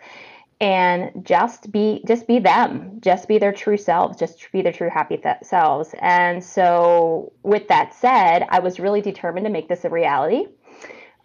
and 0.64 1.26
just 1.26 1.72
be 1.74 2.02
just 2.08 2.26
be 2.26 2.40
them 2.40 3.00
just 3.02 3.28
be 3.28 3.38
their 3.38 3.52
true 3.52 3.76
selves 3.76 4.18
just 4.18 4.50
be 4.54 4.62
their 4.62 4.72
true 4.72 4.90
happy 4.90 5.18
th- 5.18 5.36
selves 5.44 5.94
and 6.00 6.42
so 6.42 7.34
with 7.44 7.68
that 7.68 7.94
said 7.94 8.46
i 8.50 8.60
was 8.60 8.80
really 8.80 9.02
determined 9.02 9.46
to 9.46 9.52
make 9.52 9.68
this 9.68 9.84
a 9.84 9.90
reality 9.90 10.46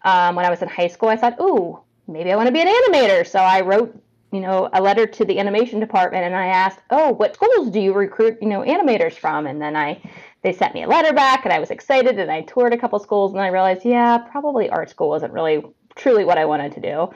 um, 0.03 0.35
when 0.35 0.45
i 0.45 0.49
was 0.49 0.61
in 0.61 0.67
high 0.67 0.87
school 0.87 1.09
i 1.09 1.15
thought 1.15 1.39
ooh 1.41 1.79
maybe 2.07 2.31
i 2.31 2.35
want 2.35 2.47
to 2.47 2.53
be 2.53 2.61
an 2.61 2.67
animator 2.67 3.25
so 3.25 3.39
i 3.39 3.61
wrote 3.61 4.01
you 4.31 4.39
know 4.39 4.69
a 4.73 4.81
letter 4.81 5.05
to 5.05 5.25
the 5.25 5.39
animation 5.39 5.79
department 5.79 6.23
and 6.23 6.35
i 6.35 6.47
asked 6.47 6.79
oh 6.91 7.11
what 7.13 7.33
schools 7.35 7.69
do 7.69 7.79
you 7.79 7.93
recruit 7.93 8.37
you 8.41 8.47
know 8.47 8.61
animators 8.61 9.13
from 9.13 9.47
and 9.47 9.61
then 9.61 9.75
i 9.75 9.99
they 10.41 10.53
sent 10.53 10.73
me 10.73 10.83
a 10.83 10.87
letter 10.87 11.13
back 11.13 11.45
and 11.45 11.53
i 11.53 11.59
was 11.59 11.71
excited 11.71 12.19
and 12.19 12.31
i 12.31 12.41
toured 12.41 12.73
a 12.73 12.77
couple 12.77 12.99
schools 12.99 13.33
and 13.33 13.41
i 13.41 13.47
realized 13.47 13.85
yeah 13.85 14.17
probably 14.17 14.69
art 14.69 14.89
school 14.89 15.09
wasn't 15.09 15.31
really 15.33 15.63
truly 15.95 16.23
what 16.23 16.37
i 16.37 16.45
wanted 16.45 16.71
to 16.71 16.79
do 16.79 17.09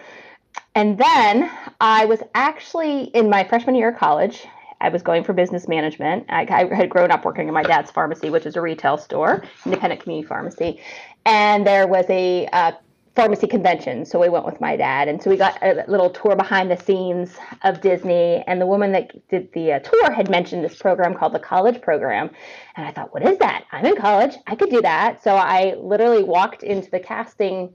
and 0.76 0.98
then 0.98 1.52
I 1.80 2.06
was 2.06 2.22
actually 2.34 3.04
in 3.06 3.30
my 3.30 3.44
freshman 3.44 3.76
year 3.76 3.90
of 3.90 3.98
college. 3.98 4.46
I 4.82 4.90
was 4.90 5.02
going 5.02 5.24
for 5.24 5.32
business 5.32 5.68
management. 5.68 6.26
I, 6.30 6.46
I, 6.50 6.76
had 6.76 6.90
grown 6.90 7.10
up 7.10 7.24
working 7.24 7.48
in 7.48 7.54
my 7.54 7.64
dad's 7.64 7.90
pharmacy, 7.90 8.30
which 8.30 8.46
is 8.46 8.56
a 8.56 8.62
retail 8.62 8.98
store, 8.98 9.44
independent 9.66 10.02
community 10.02 10.28
pharmacy. 10.28 10.82
And 11.26 11.66
there 11.66 11.88
was 11.88 12.06
a 12.10 12.48
uh, 12.48 12.74
pharmacy 13.16 13.48
convention. 13.48 14.06
So 14.06 14.20
we 14.20 14.30
went 14.30 14.46
with 14.46 14.60
my 14.60 14.76
dad. 14.76 15.08
And 15.08 15.22
so 15.22 15.30
we 15.30 15.38
got 15.38 15.58
a 15.62 15.86
little 15.88 16.10
tour 16.10 16.36
behind 16.36 16.72
the 16.72 16.78
scenes 16.78 17.36
of 17.62 17.82
Disney. 17.82 18.44
And 18.48 18.60
the 18.60 18.66
woman 18.66 18.92
that 18.94 19.30
did 19.30 19.52
the 19.54 19.74
uh, 19.74 19.80
tour 19.80 20.12
had 20.12 20.30
mentioned 20.30 20.64
this 20.64 20.78
program 20.78 21.14
called 21.14 21.34
the 21.34 21.40
college 21.40 21.82
program. 21.82 22.32
And 22.76 22.86
I 22.86 22.92
thought, 22.92 23.14
what 23.14 23.24
is 23.24 23.38
that? 23.38 23.66
I'm 23.72 23.86
in 23.86 23.96
college. 23.96 24.36
I 24.48 24.56
could 24.56 24.70
do 24.70 24.82
that. 24.82 25.24
So 25.24 25.36
I 25.36 25.76
literally 25.80 26.24
walked 26.24 26.64
into 26.64 26.90
the 26.90 27.00
casting 27.00 27.74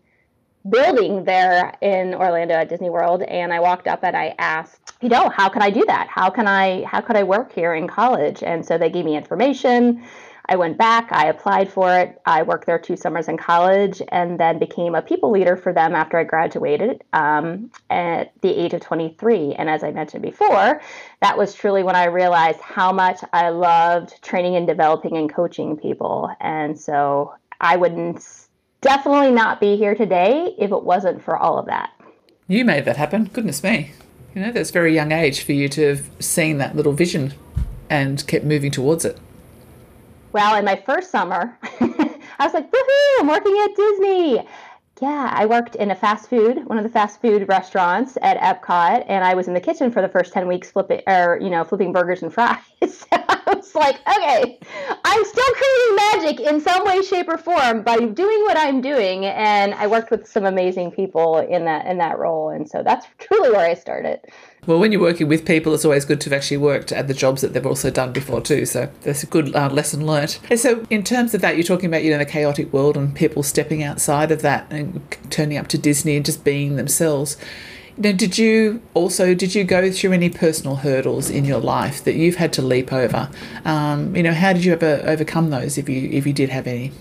building 0.68 1.24
there 1.24 1.74
in 1.80 2.14
Orlando 2.14 2.54
at 2.54 2.68
Disney 2.68 2.90
World 2.90 3.22
and 3.22 3.52
I 3.52 3.60
walked 3.60 3.86
up 3.86 4.00
and 4.02 4.16
I 4.16 4.34
asked, 4.38 4.92
you 5.00 5.08
know, 5.08 5.28
how 5.28 5.48
can 5.48 5.62
I 5.62 5.70
do 5.70 5.84
that? 5.86 6.08
How 6.08 6.30
can 6.30 6.46
I 6.46 6.84
how 6.84 7.00
could 7.00 7.16
I 7.16 7.22
work 7.22 7.52
here 7.52 7.74
in 7.74 7.86
college? 7.86 8.42
And 8.42 8.66
so 8.66 8.76
they 8.76 8.90
gave 8.90 9.04
me 9.04 9.16
information. 9.16 10.04
I 10.50 10.56
went 10.56 10.78
back, 10.78 11.12
I 11.12 11.26
applied 11.26 11.70
for 11.70 11.94
it. 11.98 12.18
I 12.24 12.42
worked 12.42 12.66
there 12.66 12.78
two 12.78 12.96
summers 12.96 13.28
in 13.28 13.36
college 13.36 14.00
and 14.08 14.40
then 14.40 14.58
became 14.58 14.94
a 14.94 15.02
people 15.02 15.30
leader 15.30 15.56
for 15.58 15.74
them 15.74 15.94
after 15.94 16.16
I 16.16 16.24
graduated 16.24 17.04
um, 17.12 17.70
at 17.90 18.32
the 18.40 18.48
age 18.48 18.72
of 18.72 18.80
23. 18.80 19.54
And 19.54 19.68
as 19.68 19.84
I 19.84 19.90
mentioned 19.90 20.22
before, 20.22 20.80
that 21.20 21.36
was 21.36 21.54
truly 21.54 21.82
when 21.82 21.96
I 21.96 22.06
realized 22.06 22.60
how 22.60 22.92
much 22.92 23.20
I 23.34 23.50
loved 23.50 24.22
training 24.22 24.56
and 24.56 24.66
developing 24.66 25.18
and 25.18 25.32
coaching 25.32 25.76
people. 25.76 26.30
And 26.40 26.80
so 26.80 27.34
I 27.60 27.76
wouldn't 27.76 28.24
definitely 28.80 29.32
not 29.32 29.60
be 29.60 29.76
here 29.76 29.94
today 29.94 30.54
if 30.58 30.70
it 30.70 30.82
wasn't 30.82 31.22
for 31.22 31.36
all 31.36 31.58
of 31.58 31.66
that. 31.66 31.90
You 32.46 32.64
made 32.64 32.86
that 32.86 32.96
happen. 32.96 33.24
Goodness 33.34 33.62
me. 33.62 33.90
You 34.34 34.40
know, 34.42 34.52
that's 34.52 34.70
very 34.70 34.94
young 34.94 35.12
age 35.12 35.42
for 35.42 35.52
you 35.52 35.68
to 35.70 35.88
have 35.88 36.10
seen 36.20 36.56
that 36.56 36.74
little 36.74 36.92
vision 36.92 37.34
and 37.90 38.26
kept 38.26 38.46
moving 38.46 38.70
towards 38.70 39.04
it. 39.04 39.18
Well, 40.38 40.54
in 40.54 40.64
my 40.64 40.76
first 40.76 41.10
summer, 41.10 41.58
I 41.80 42.44
was 42.44 42.54
like, 42.54 42.70
woohoo, 42.70 43.20
I'm 43.20 43.26
working 43.26 43.58
at 43.64 43.74
Disney. 43.74 44.48
Yeah, 45.02 45.32
I 45.34 45.46
worked 45.46 45.74
in 45.74 45.90
a 45.90 45.96
fast 45.96 46.30
food, 46.30 46.64
one 46.66 46.78
of 46.78 46.84
the 46.84 46.90
fast 46.90 47.20
food 47.20 47.48
restaurants 47.48 48.16
at 48.22 48.38
Epcot, 48.38 49.04
and 49.08 49.24
I 49.24 49.34
was 49.34 49.48
in 49.48 49.54
the 49.54 49.60
kitchen 49.60 49.90
for 49.90 50.00
the 50.00 50.08
first 50.08 50.32
ten 50.32 50.46
weeks, 50.46 50.70
flipping 50.70 51.02
or 51.08 51.40
you 51.42 51.50
know 51.50 51.64
flipping 51.64 51.92
burgers 51.92 52.22
and 52.22 52.32
fries. 52.32 53.04
was 53.54 53.74
like, 53.74 53.96
okay, 54.08 54.58
I'm 55.04 55.24
still 55.24 55.54
creating 55.54 55.96
magic 55.96 56.40
in 56.40 56.60
some 56.60 56.84
way, 56.84 57.02
shape, 57.02 57.28
or 57.28 57.38
form 57.38 57.82
by 57.82 57.98
doing 57.98 58.42
what 58.42 58.56
I'm 58.56 58.80
doing, 58.80 59.26
and 59.26 59.74
I 59.74 59.86
worked 59.86 60.10
with 60.10 60.28
some 60.28 60.44
amazing 60.44 60.90
people 60.92 61.38
in 61.38 61.64
that 61.64 61.86
in 61.86 61.98
that 61.98 62.18
role, 62.18 62.50
and 62.50 62.68
so 62.68 62.82
that's 62.82 63.06
truly 63.18 63.50
where 63.50 63.68
I 63.68 63.74
started. 63.74 64.20
Well, 64.66 64.78
when 64.78 64.92
you're 64.92 65.00
working 65.00 65.28
with 65.28 65.46
people, 65.46 65.72
it's 65.72 65.84
always 65.84 66.04
good 66.04 66.20
to 66.22 66.30
have 66.30 66.36
actually 66.36 66.58
worked 66.58 66.92
at 66.92 67.08
the 67.08 67.14
jobs 67.14 67.40
that 67.40 67.54
they've 67.54 67.64
also 67.64 67.90
done 67.90 68.12
before 68.12 68.40
too. 68.40 68.66
So 68.66 68.90
that's 69.02 69.22
a 69.22 69.26
good 69.26 69.54
uh, 69.54 69.70
lesson 69.70 70.06
learnt. 70.06 70.40
And 70.50 70.60
so, 70.60 70.84
in 70.90 71.04
terms 71.04 71.32
of 71.34 71.40
that, 71.40 71.56
you're 71.56 71.64
talking 71.64 71.86
about 71.86 72.04
you 72.04 72.10
know 72.10 72.18
the 72.18 72.26
chaotic 72.26 72.72
world 72.72 72.96
and 72.96 73.14
people 73.14 73.42
stepping 73.42 73.82
outside 73.82 74.30
of 74.30 74.42
that 74.42 74.70
and 74.70 75.00
turning 75.30 75.56
up 75.56 75.68
to 75.68 75.78
Disney 75.78 76.16
and 76.16 76.24
just 76.24 76.44
being 76.44 76.76
themselves. 76.76 77.36
Now, 78.00 78.12
did 78.12 78.38
you 78.38 78.80
also 78.94 79.34
did 79.34 79.56
you 79.56 79.64
go 79.64 79.90
through 79.90 80.12
any 80.12 80.30
personal 80.30 80.76
hurdles 80.76 81.30
in 81.30 81.44
your 81.44 81.58
life 81.58 82.04
that 82.04 82.14
you've 82.14 82.36
had 82.36 82.52
to 82.52 82.62
leap 82.62 82.92
over? 82.92 83.28
Um, 83.64 84.14
you 84.14 84.22
know, 84.22 84.32
how 84.32 84.52
did 84.52 84.64
you 84.64 84.72
ever 84.72 85.02
overcome 85.04 85.50
those 85.50 85.76
if 85.78 85.88
you 85.88 86.08
if 86.10 86.24
you 86.24 86.32
did 86.32 86.48
have 86.48 86.68
any? 86.68 86.92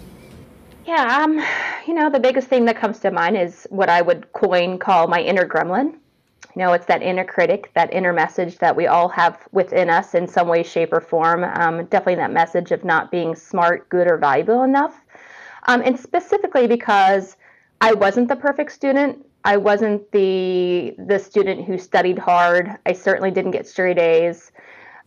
Yeah, 0.88 1.22
um, 1.22 1.40
you 1.86 1.94
know, 1.94 2.10
the 2.10 2.20
biggest 2.20 2.48
thing 2.48 2.66
that 2.66 2.78
comes 2.78 2.98
to 3.00 3.12
mind 3.12 3.38
is 3.38 3.68
what 3.70 3.90
I 3.90 4.02
would 4.02 4.34
coin 4.34 4.80
call 4.80 5.08
my 5.08 5.22
inner 5.22 5.48
gremlin. 5.48 5.94
You 6.56 6.64
know, 6.64 6.74
it's 6.74 6.88
that 6.88 7.04
inner 7.04 7.26
critic, 7.26 7.72
that 7.76 7.94
inner 7.94 8.12
message 8.12 8.58
that 8.58 8.76
we 8.76 8.88
all 8.88 9.08
have 9.10 9.38
within 9.52 9.92
us 9.92 10.16
in 10.16 10.28
some 10.28 10.48
way, 10.48 10.64
shape, 10.64 10.92
or 10.92 11.02
form. 11.02 11.44
Um, 11.44 11.86
definitely 11.86 12.16
that 12.16 12.32
message 12.32 12.72
of 12.72 12.84
not 12.84 13.12
being 13.12 13.36
smart, 13.36 13.88
good, 13.90 14.08
or 14.08 14.18
valuable 14.18 14.64
enough. 14.64 15.00
Um, 15.68 15.84
and 15.86 16.00
specifically 16.00 16.66
because 16.66 17.38
I 17.82 17.94
wasn't 17.94 18.30
the 18.30 18.36
perfect 18.36 18.72
student. 18.72 19.24
I 19.48 19.56
wasn't 19.56 20.12
the 20.12 20.94
the 20.98 21.18
student 21.18 21.66
who 21.66 21.78
studied 21.78 22.20
hard. 22.20 22.70
I 22.86 22.92
certainly 22.92 23.32
didn't 23.32 23.52
get 23.52 23.66
straight 23.66 23.98
A's. 23.98 24.52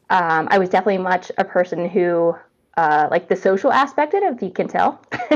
Um, 0.09 0.49
I 0.51 0.57
was 0.59 0.71
definitely 0.71 1.03
much 1.03 1.31
a 1.37 1.45
person 1.45 1.87
who, 1.87 2.35
uh, 2.79 3.09
like 3.11 3.29
the 3.29 3.37
social 3.37 3.71
aspect 3.71 4.15
of 4.15 4.23
it, 4.23 4.35
if 4.35 4.43
you 4.43 4.51
can 4.51 4.67
tell. 4.67 5.05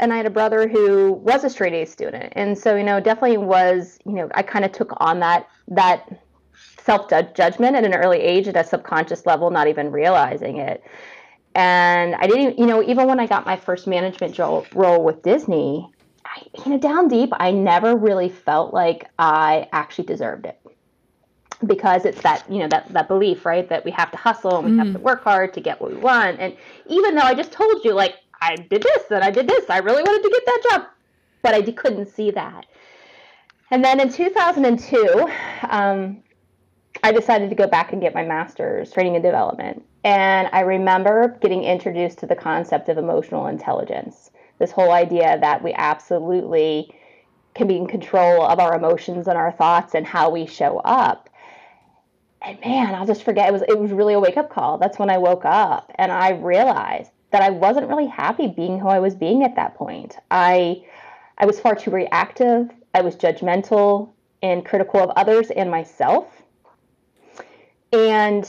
and 0.00 0.12
I 0.12 0.16
had 0.16 0.26
a 0.26 0.30
brother 0.30 0.66
who 0.66 1.12
was 1.12 1.44
a 1.44 1.48
straight 1.48 1.74
A 1.74 1.84
student, 1.86 2.32
and 2.34 2.58
so 2.58 2.74
you 2.74 2.82
know, 2.82 2.98
definitely 2.98 3.36
was 3.38 4.00
you 4.04 4.14
know, 4.14 4.28
I 4.34 4.42
kind 4.42 4.64
of 4.64 4.72
took 4.72 4.92
on 4.96 5.20
that 5.20 5.48
that 5.68 6.20
self 6.82 7.08
judgment 7.34 7.76
at 7.76 7.84
an 7.84 7.94
early 7.94 8.18
age 8.18 8.48
at 8.48 8.56
a 8.56 8.64
subconscious 8.64 9.26
level, 9.26 9.52
not 9.52 9.68
even 9.68 9.92
realizing 9.92 10.56
it. 10.56 10.82
And 11.54 12.16
I 12.16 12.26
didn't, 12.26 12.58
you 12.58 12.66
know, 12.66 12.82
even 12.82 13.06
when 13.06 13.20
I 13.20 13.28
got 13.28 13.46
my 13.46 13.56
first 13.56 13.86
management 13.86 14.36
role, 14.38 14.66
role 14.74 15.04
with 15.04 15.22
Disney, 15.22 15.88
I, 16.38 16.62
you 16.64 16.72
know, 16.72 16.78
down 16.78 17.08
deep, 17.08 17.30
I 17.32 17.50
never 17.50 17.96
really 17.96 18.28
felt 18.28 18.72
like 18.74 19.08
I 19.18 19.68
actually 19.72 20.06
deserved 20.06 20.46
it 20.46 20.58
because 21.66 22.04
it's 22.04 22.22
that 22.22 22.44
you 22.48 22.58
know 22.60 22.68
that 22.68 22.88
that 22.92 23.08
belief 23.08 23.44
right 23.44 23.68
that 23.68 23.84
we 23.84 23.90
have 23.90 24.12
to 24.12 24.16
hustle 24.16 24.58
and 24.58 24.64
we 24.64 24.70
mm. 24.70 24.78
have 24.78 24.92
to 24.92 25.00
work 25.00 25.24
hard 25.24 25.52
to 25.52 25.60
get 25.60 25.80
what 25.80 25.90
we 25.90 25.96
want 25.96 26.38
and 26.38 26.56
even 26.86 27.16
though 27.16 27.22
i 27.22 27.34
just 27.34 27.50
told 27.50 27.84
you 27.84 27.92
like 27.92 28.14
I 28.40 28.56
did 28.56 28.82
this 28.82 29.10
and 29.10 29.24
I 29.24 29.30
did 29.30 29.48
this. 29.48 29.68
I 29.68 29.78
really 29.78 30.02
wanted 30.02 30.22
to 30.22 30.30
get 30.30 30.46
that 30.46 30.62
job, 30.70 30.86
but 31.42 31.54
I 31.54 31.62
couldn't 31.72 32.06
see 32.08 32.30
that. 32.32 32.66
And 33.70 33.84
then 33.84 34.00
in 34.00 34.10
2002, 34.10 35.30
um, 35.68 36.22
I 37.02 37.12
decided 37.12 37.50
to 37.50 37.56
go 37.56 37.66
back 37.66 37.92
and 37.92 38.00
get 38.00 38.14
my 38.14 38.24
master's 38.24 38.90
training 38.90 39.16
and 39.16 39.22
development. 39.22 39.84
And 40.04 40.48
I 40.52 40.60
remember 40.60 41.36
getting 41.40 41.64
introduced 41.64 42.18
to 42.18 42.26
the 42.26 42.36
concept 42.36 42.88
of 42.88 42.96
emotional 42.96 43.46
intelligence. 43.46 44.30
This 44.58 44.70
whole 44.70 44.90
idea 44.90 45.38
that 45.40 45.62
we 45.62 45.72
absolutely 45.74 46.92
can 47.54 47.66
be 47.66 47.76
in 47.76 47.86
control 47.86 48.42
of 48.42 48.58
our 48.60 48.74
emotions 48.74 49.28
and 49.28 49.36
our 49.36 49.52
thoughts 49.52 49.94
and 49.94 50.06
how 50.06 50.30
we 50.30 50.46
show 50.46 50.78
up. 50.78 51.28
And 52.42 52.58
man, 52.64 52.94
I'll 52.94 53.06
just 53.06 53.24
forget 53.24 53.48
it 53.48 53.52
was 53.52 53.62
it 53.62 53.78
was 53.78 53.90
really 53.90 54.14
a 54.14 54.20
wake 54.20 54.36
up 54.36 54.50
call. 54.50 54.78
That's 54.78 54.98
when 54.98 55.10
I 55.10 55.18
woke 55.18 55.44
up 55.44 55.92
and 55.96 56.12
I 56.12 56.30
realized 56.30 57.10
that 57.30 57.42
I 57.42 57.50
wasn't 57.50 57.88
really 57.88 58.06
happy 58.06 58.46
being 58.46 58.78
who 58.78 58.88
I 58.88 59.00
was 59.00 59.14
being 59.14 59.42
at 59.42 59.56
that 59.56 59.74
point. 59.74 60.16
I 60.30 60.84
I 61.36 61.46
was 61.46 61.60
far 61.60 61.74
too 61.74 61.90
reactive. 61.90 62.70
I 62.94 63.00
was 63.00 63.16
judgmental 63.16 64.10
and 64.42 64.64
critical 64.64 65.00
of 65.00 65.10
others 65.10 65.50
and 65.50 65.70
myself. 65.70 66.26
And 67.92 68.48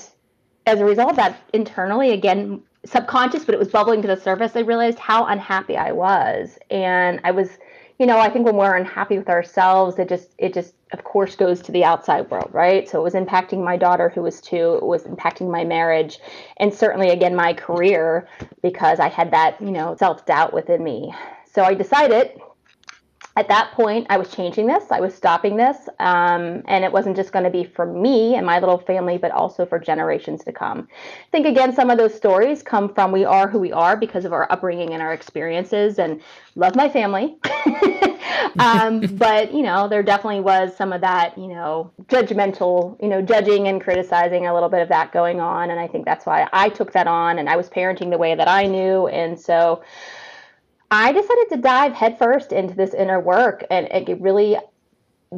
as 0.65 0.79
a 0.79 0.85
result 0.85 1.11
of 1.11 1.15
that, 1.15 1.37
internally, 1.53 2.11
again, 2.11 2.61
subconscious, 2.85 3.45
but 3.45 3.53
it 3.53 3.59
was 3.59 3.67
bubbling 3.67 4.01
to 4.01 4.07
the 4.07 4.17
surface, 4.17 4.55
I 4.55 4.61
realized 4.61 4.99
how 4.99 5.25
unhappy 5.25 5.77
I 5.77 5.91
was. 5.91 6.57
And 6.69 7.19
I 7.23 7.31
was 7.31 7.57
you 7.99 8.05
know, 8.05 8.17
I 8.17 8.29
think 8.29 8.45
when 8.45 8.55
we're 8.55 8.77
unhappy 8.77 9.17
with 9.17 9.27
ourselves, 9.27 9.99
it 9.99 10.07
just 10.07 10.29
it 10.37 10.53
just 10.53 10.73
of 10.93 11.03
course 11.03 11.35
goes 11.35 11.61
to 11.63 11.71
the 11.73 11.83
outside 11.83 12.31
world, 12.31 12.49
right? 12.53 12.87
So 12.87 12.99
it 12.99 13.03
was 13.03 13.13
impacting 13.13 13.63
my 13.63 13.75
daughter 13.75 14.09
who 14.09 14.21
was 14.21 14.39
2, 14.39 14.75
it 14.75 14.83
was 14.83 15.03
impacting 15.03 15.51
my 15.51 15.65
marriage 15.65 16.19
and 16.57 16.73
certainly 16.73 17.09
again 17.09 17.35
my 17.35 17.53
career 17.53 18.27
because 18.63 18.99
I 18.99 19.09
had 19.09 19.31
that, 19.31 19.61
you 19.61 19.71
know, 19.71 19.97
self-doubt 19.99 20.53
within 20.53 20.81
me. 20.81 21.13
So 21.51 21.63
I 21.63 21.73
decided 21.73 22.39
at 23.35 23.47
that 23.47 23.71
point, 23.71 24.07
I 24.09 24.17
was 24.17 24.29
changing 24.31 24.67
this. 24.67 24.91
I 24.91 24.99
was 24.99 25.13
stopping 25.13 25.55
this. 25.55 25.87
Um, 25.99 26.63
and 26.65 26.83
it 26.83 26.91
wasn't 26.91 27.15
just 27.15 27.31
going 27.31 27.45
to 27.45 27.51
be 27.51 27.63
for 27.63 27.85
me 27.85 28.35
and 28.35 28.45
my 28.45 28.59
little 28.59 28.79
family, 28.79 29.17
but 29.17 29.31
also 29.31 29.65
for 29.65 29.79
generations 29.79 30.43
to 30.45 30.51
come. 30.51 30.87
I 30.91 31.29
think, 31.31 31.45
again, 31.45 31.73
some 31.73 31.89
of 31.89 31.97
those 31.97 32.13
stories 32.13 32.63
come 32.63 32.93
from 32.93 33.11
we 33.11 33.23
are 33.23 33.47
who 33.47 33.59
we 33.59 33.71
are 33.71 33.95
because 33.95 34.25
of 34.25 34.33
our 34.33 34.51
upbringing 34.51 34.93
and 34.93 35.01
our 35.01 35.13
experiences, 35.13 35.99
and 35.99 36.21
love 36.55 36.75
my 36.75 36.89
family. 36.89 37.37
um, 38.59 38.99
but, 39.11 39.53
you 39.53 39.61
know, 39.61 39.87
there 39.87 40.03
definitely 40.03 40.41
was 40.41 40.75
some 40.75 40.91
of 40.91 41.01
that, 41.01 41.37
you 41.37 41.47
know, 41.47 41.91
judgmental, 42.07 43.01
you 43.01 43.07
know, 43.07 43.21
judging 43.21 43.67
and 43.67 43.81
criticizing 43.81 44.47
a 44.47 44.53
little 44.53 44.69
bit 44.69 44.81
of 44.81 44.89
that 44.89 45.11
going 45.13 45.39
on. 45.39 45.69
And 45.69 45.79
I 45.79 45.87
think 45.87 46.03
that's 46.03 46.25
why 46.25 46.49
I 46.51 46.69
took 46.69 46.91
that 46.93 47.07
on 47.07 47.39
and 47.39 47.47
I 47.47 47.55
was 47.55 47.69
parenting 47.69 48.09
the 48.09 48.17
way 48.17 48.35
that 48.35 48.47
I 48.47 48.65
knew. 48.65 49.07
And 49.07 49.39
so, 49.39 49.83
I 50.91 51.11
decided 51.11 51.49
to 51.49 51.57
dive 51.57 51.93
headfirst 51.93 52.51
into 52.51 52.73
this 52.73 52.93
inner 52.93 53.19
work 53.19 53.63
and, 53.69 53.87
and 53.91 54.21
really 54.21 54.57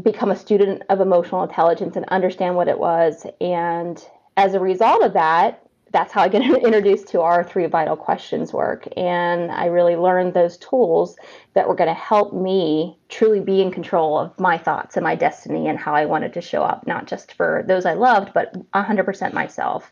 become 0.02 0.32
a 0.32 0.36
student 0.36 0.84
of 0.90 1.02
emotional 1.02 1.44
intelligence 1.44 1.98
and 1.98 2.06
understand 2.06 2.56
what 2.56 2.70
it 2.70 2.80
was. 2.80 3.26
And 3.42 4.04
as 4.38 4.54
a 4.54 4.60
result 4.60 5.04
of 5.04 5.14
that, 5.14 5.62
that's 5.92 6.14
how 6.14 6.22
I 6.22 6.30
get 6.30 6.42
introduced 6.64 7.10
to 7.10 7.22
our 7.22 7.44
three 7.44 7.66
vital 7.66 7.98
questions 7.98 8.54
work. 8.54 8.88
And 8.96 9.52
I 9.52 9.66
really 9.66 9.98
learned 9.98 10.34
those 10.34 10.58
tools 10.58 11.18
that 11.54 11.68
were 11.68 11.76
going 11.76 11.90
to 11.90 11.94
help 11.94 12.34
me 12.34 12.98
truly 13.10 13.42
be 13.42 13.62
in 13.62 13.72
control 13.72 14.18
of 14.18 14.40
my 14.40 14.58
thoughts 14.58 14.96
and 14.96 15.04
my 15.04 15.16
destiny 15.16 15.68
and 15.68 15.78
how 15.78 15.94
I 15.94 16.06
wanted 16.06 16.34
to 16.34 16.42
show 16.42 16.64
up, 16.64 16.88
not 16.88 17.08
just 17.08 17.34
for 17.34 17.66
those 17.68 17.86
I 17.86 17.94
loved, 17.94 18.34
but 18.34 18.54
100% 18.72 19.34
myself. 19.34 19.92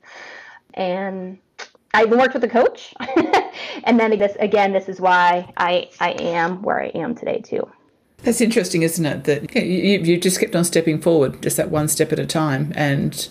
And 0.74 1.38
I 1.94 2.04
even 2.04 2.20
worked 2.20 2.34
with 2.34 2.44
a 2.44 2.48
coach. 2.48 2.94
and 3.84 4.00
then 4.00 4.18
this 4.18 4.36
again, 4.40 4.74
this 4.74 4.88
is 4.88 5.00
why 5.02 5.52
I 5.58 5.90
I 6.00 6.12
am 6.12 6.62
where 6.62 6.82
I 6.82 6.88
am 6.88 7.16
today 7.16 7.42
too. 7.42 7.70
That's 8.24 8.42
interesting, 8.42 8.82
isn't 8.84 9.06
it? 9.06 9.24
That 9.26 9.56
you, 9.56 10.00
you 10.00 10.18
just 10.18 10.40
kept 10.40 10.56
on 10.56 10.66
stepping 10.66 11.00
forward, 11.00 11.42
just 11.42 11.58
that 11.58 11.72
one 11.72 11.88
step 11.88 12.12
at 12.12 12.20
a 12.20 12.26
time. 12.26 12.74
And, 12.76 13.28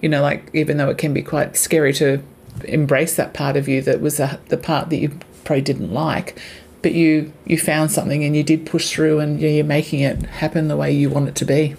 you 0.00 0.08
know, 0.08 0.22
like, 0.22 0.50
even 0.54 0.78
though 0.78 0.88
it 0.88 0.98
can 0.98 1.12
be 1.12 1.22
quite 1.22 1.56
scary 1.56 1.92
to 1.94 2.22
embrace 2.64 3.16
that 3.16 3.34
part 3.34 3.56
of 3.56 3.68
you 3.68 3.82
that 3.82 4.00
was 4.00 4.20
a, 4.20 4.40
the 4.48 4.56
part 4.56 4.90
that 4.90 4.96
you 4.96 5.18
probably 5.44 5.62
didn't 5.62 5.92
like, 5.92 6.38
but 6.80 6.92
you, 6.92 7.32
you 7.44 7.58
found 7.58 7.92
something 7.92 8.24
and 8.24 8.34
you 8.34 8.42
did 8.42 8.64
push 8.64 8.90
through 8.90 9.20
and 9.20 9.40
you're 9.40 9.64
making 9.64 10.00
it 10.00 10.22
happen 10.22 10.68
the 10.68 10.76
way 10.76 10.90
you 10.90 11.10
want 11.10 11.28
it 11.28 11.34
to 11.36 11.44
be. 11.44 11.76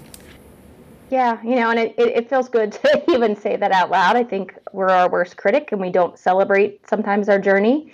Yeah, 1.14 1.40
you 1.44 1.58
know, 1.58 1.70
and 1.70 1.78
it, 1.78 1.94
it, 1.96 2.08
it, 2.08 2.28
feels 2.28 2.50
good 2.50 2.72
to 2.84 3.04
even 3.12 3.36
say 3.36 3.56
that 3.56 3.72
out 3.72 3.92
loud. 3.92 4.16
I 4.16 4.24
think 4.24 4.58
we're 4.72 4.90
our 4.90 5.08
worst 5.08 5.38
critic 5.38 5.72
and 5.72 5.80
we 5.80 5.92
don't 5.92 6.18
celebrate 6.18 6.90
sometimes 6.90 7.30
our 7.30 7.38
journey 7.38 7.94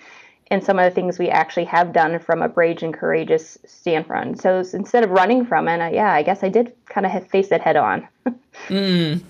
and 0.49 0.63
some 0.63 0.79
of 0.79 0.85
the 0.85 0.91
things 0.95 1.19
we 1.19 1.27
actually 1.27 1.65
have 1.65 1.91
done 1.91 2.17
from 2.19 2.41
a 2.41 2.47
brave 2.47 2.81
and 2.81 2.93
courageous 2.93 3.57
standpoint. 3.65 4.41
So 4.41 4.63
instead 4.71 5.03
of 5.03 5.09
running 5.09 5.45
from 5.45 5.67
it, 5.67 5.81
I, 5.81 5.91
yeah, 5.91 6.13
I 6.13 6.23
guess 6.23 6.45
I 6.45 6.49
did 6.49 6.71
kind 6.85 7.05
of 7.05 7.27
face 7.27 7.51
it 7.51 7.59
head 7.59 7.75
on. 7.75 8.07
mm. 8.69 9.21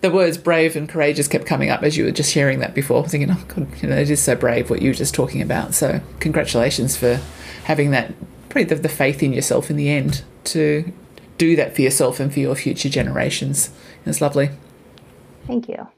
The 0.00 0.10
words 0.10 0.38
brave 0.38 0.74
and 0.74 0.88
courageous 0.88 1.28
kept 1.28 1.46
coming 1.46 1.70
up 1.70 1.84
as 1.84 1.96
you 1.96 2.04
were 2.04 2.10
just 2.10 2.32
sharing 2.32 2.58
that 2.58 2.74
before, 2.74 3.08
thinking, 3.08 3.30
oh, 3.30 3.44
God, 3.46 3.68
you 3.80 3.88
know, 3.88 3.96
it 3.96 4.10
is 4.10 4.20
so 4.20 4.34
brave 4.34 4.70
what 4.70 4.82
you 4.82 4.90
were 4.90 4.94
just 4.94 5.14
talking 5.14 5.40
about. 5.40 5.72
So 5.72 6.00
congratulations 6.18 6.96
for 6.96 7.20
having 7.62 7.92
that, 7.92 8.12
probably 8.48 8.64
the, 8.64 8.74
the 8.74 8.88
faith 8.88 9.22
in 9.22 9.32
yourself 9.32 9.70
in 9.70 9.76
the 9.76 9.88
end 9.88 10.24
to 10.46 10.92
do 11.38 11.56
that 11.56 11.74
for 11.74 11.82
yourself 11.82 12.20
and 12.20 12.32
for 12.32 12.40
your 12.40 12.54
future 12.54 12.88
generations. 12.88 13.70
It's 14.04 14.20
lovely. 14.20 14.50
Thank 15.46 15.68
you. 15.68 15.88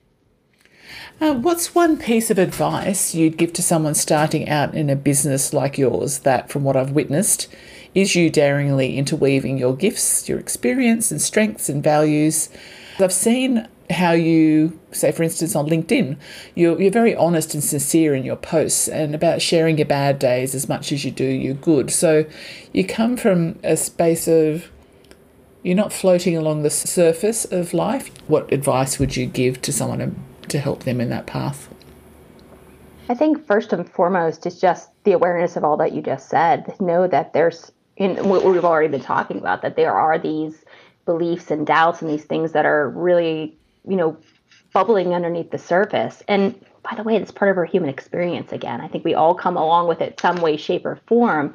Uh, 1.20 1.34
what's 1.34 1.74
one 1.74 1.96
piece 1.96 2.30
of 2.30 2.38
advice 2.38 3.14
you'd 3.14 3.36
give 3.36 3.52
to 3.54 3.62
someone 3.62 3.94
starting 3.94 4.48
out 4.48 4.74
in 4.74 4.88
a 4.88 4.94
business 4.94 5.52
like 5.52 5.76
yours 5.76 6.20
that, 6.20 6.48
from 6.48 6.62
what 6.62 6.76
I've 6.76 6.92
witnessed, 6.92 7.48
is 7.94 8.14
you 8.14 8.30
daringly 8.30 8.96
interweaving 8.96 9.58
your 9.58 9.74
gifts, 9.74 10.28
your 10.28 10.38
experience, 10.38 11.10
and 11.10 11.20
strengths 11.20 11.68
and 11.68 11.82
values? 11.82 12.48
I've 13.00 13.12
seen 13.12 13.66
how 13.90 14.12
you 14.12 14.78
say 14.92 15.10
for 15.10 15.22
instance 15.22 15.56
on 15.56 15.66
linkedin 15.66 16.16
you're, 16.54 16.78
you're 16.80 16.90
very 16.90 17.14
honest 17.16 17.54
and 17.54 17.64
sincere 17.64 18.14
in 18.14 18.22
your 18.22 18.36
posts 18.36 18.86
and 18.86 19.14
about 19.14 19.40
sharing 19.40 19.78
your 19.78 19.86
bad 19.86 20.18
days 20.18 20.54
as 20.54 20.68
much 20.68 20.92
as 20.92 21.06
you 21.06 21.10
do 21.10 21.24
your 21.24 21.54
good 21.54 21.90
so 21.90 22.26
you 22.72 22.84
come 22.84 23.16
from 23.16 23.58
a 23.64 23.76
space 23.76 24.28
of 24.28 24.70
you're 25.62 25.76
not 25.76 25.92
floating 25.92 26.36
along 26.36 26.62
the 26.62 26.70
surface 26.70 27.44
of 27.46 27.74
life 27.74 28.10
what 28.28 28.50
advice 28.52 28.98
would 28.98 29.16
you 29.16 29.26
give 29.26 29.60
to 29.62 29.72
someone 29.72 30.16
to, 30.48 30.58
help 30.58 30.84
them 30.84 31.00
in 31.00 31.10
that 31.10 31.26
path 31.26 31.68
i 33.08 33.14
think 33.14 33.44
first 33.46 33.72
and 33.72 33.88
foremost 33.90 34.46
is 34.46 34.60
just 34.60 34.90
the 35.04 35.12
awareness 35.12 35.56
of 35.56 35.64
all 35.64 35.76
that 35.76 35.92
you 35.92 36.00
just 36.00 36.28
said 36.28 36.74
know 36.80 37.06
that 37.06 37.32
there's 37.32 37.70
in 37.96 38.16
what 38.28 38.44
we've 38.44 38.64
already 38.64 38.88
been 38.88 39.00
talking 39.00 39.38
about 39.38 39.60
that 39.62 39.76
there 39.76 39.92
are 39.92 40.18
these 40.18 40.64
beliefs 41.04 41.50
and 41.50 41.66
doubts 41.66 42.00
and 42.00 42.10
these 42.10 42.24
things 42.24 42.52
that 42.52 42.64
are 42.64 42.90
really 42.90 43.58
you 43.88 43.96
know, 43.96 44.16
bubbling 44.72 45.14
underneath 45.14 45.50
the 45.50 45.58
surface. 45.58 46.22
And 46.28 46.54
by 46.88 46.94
the 46.94 47.02
way, 47.02 47.16
it's 47.16 47.30
part 47.30 47.50
of 47.50 47.56
our 47.56 47.64
human 47.64 47.88
experience 47.88 48.52
again. 48.52 48.80
I 48.80 48.88
think 48.88 49.04
we 49.04 49.14
all 49.14 49.34
come 49.34 49.56
along 49.56 49.88
with 49.88 50.00
it 50.00 50.20
some 50.20 50.36
way, 50.36 50.56
shape, 50.56 50.86
or 50.86 51.00
form. 51.06 51.54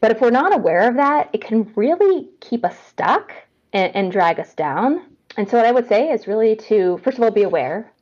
But 0.00 0.10
if 0.10 0.20
we're 0.20 0.30
not 0.30 0.54
aware 0.54 0.88
of 0.88 0.96
that, 0.96 1.30
it 1.32 1.40
can 1.40 1.72
really 1.74 2.28
keep 2.40 2.64
us 2.64 2.76
stuck 2.88 3.32
and, 3.72 3.94
and 3.94 4.12
drag 4.12 4.38
us 4.38 4.54
down. 4.54 5.02
And 5.36 5.48
so, 5.48 5.56
what 5.56 5.66
I 5.66 5.72
would 5.72 5.88
say 5.88 6.10
is 6.10 6.26
really 6.26 6.56
to, 6.56 6.98
first 7.02 7.18
of 7.18 7.24
all, 7.24 7.30
be 7.30 7.42
aware, 7.42 7.92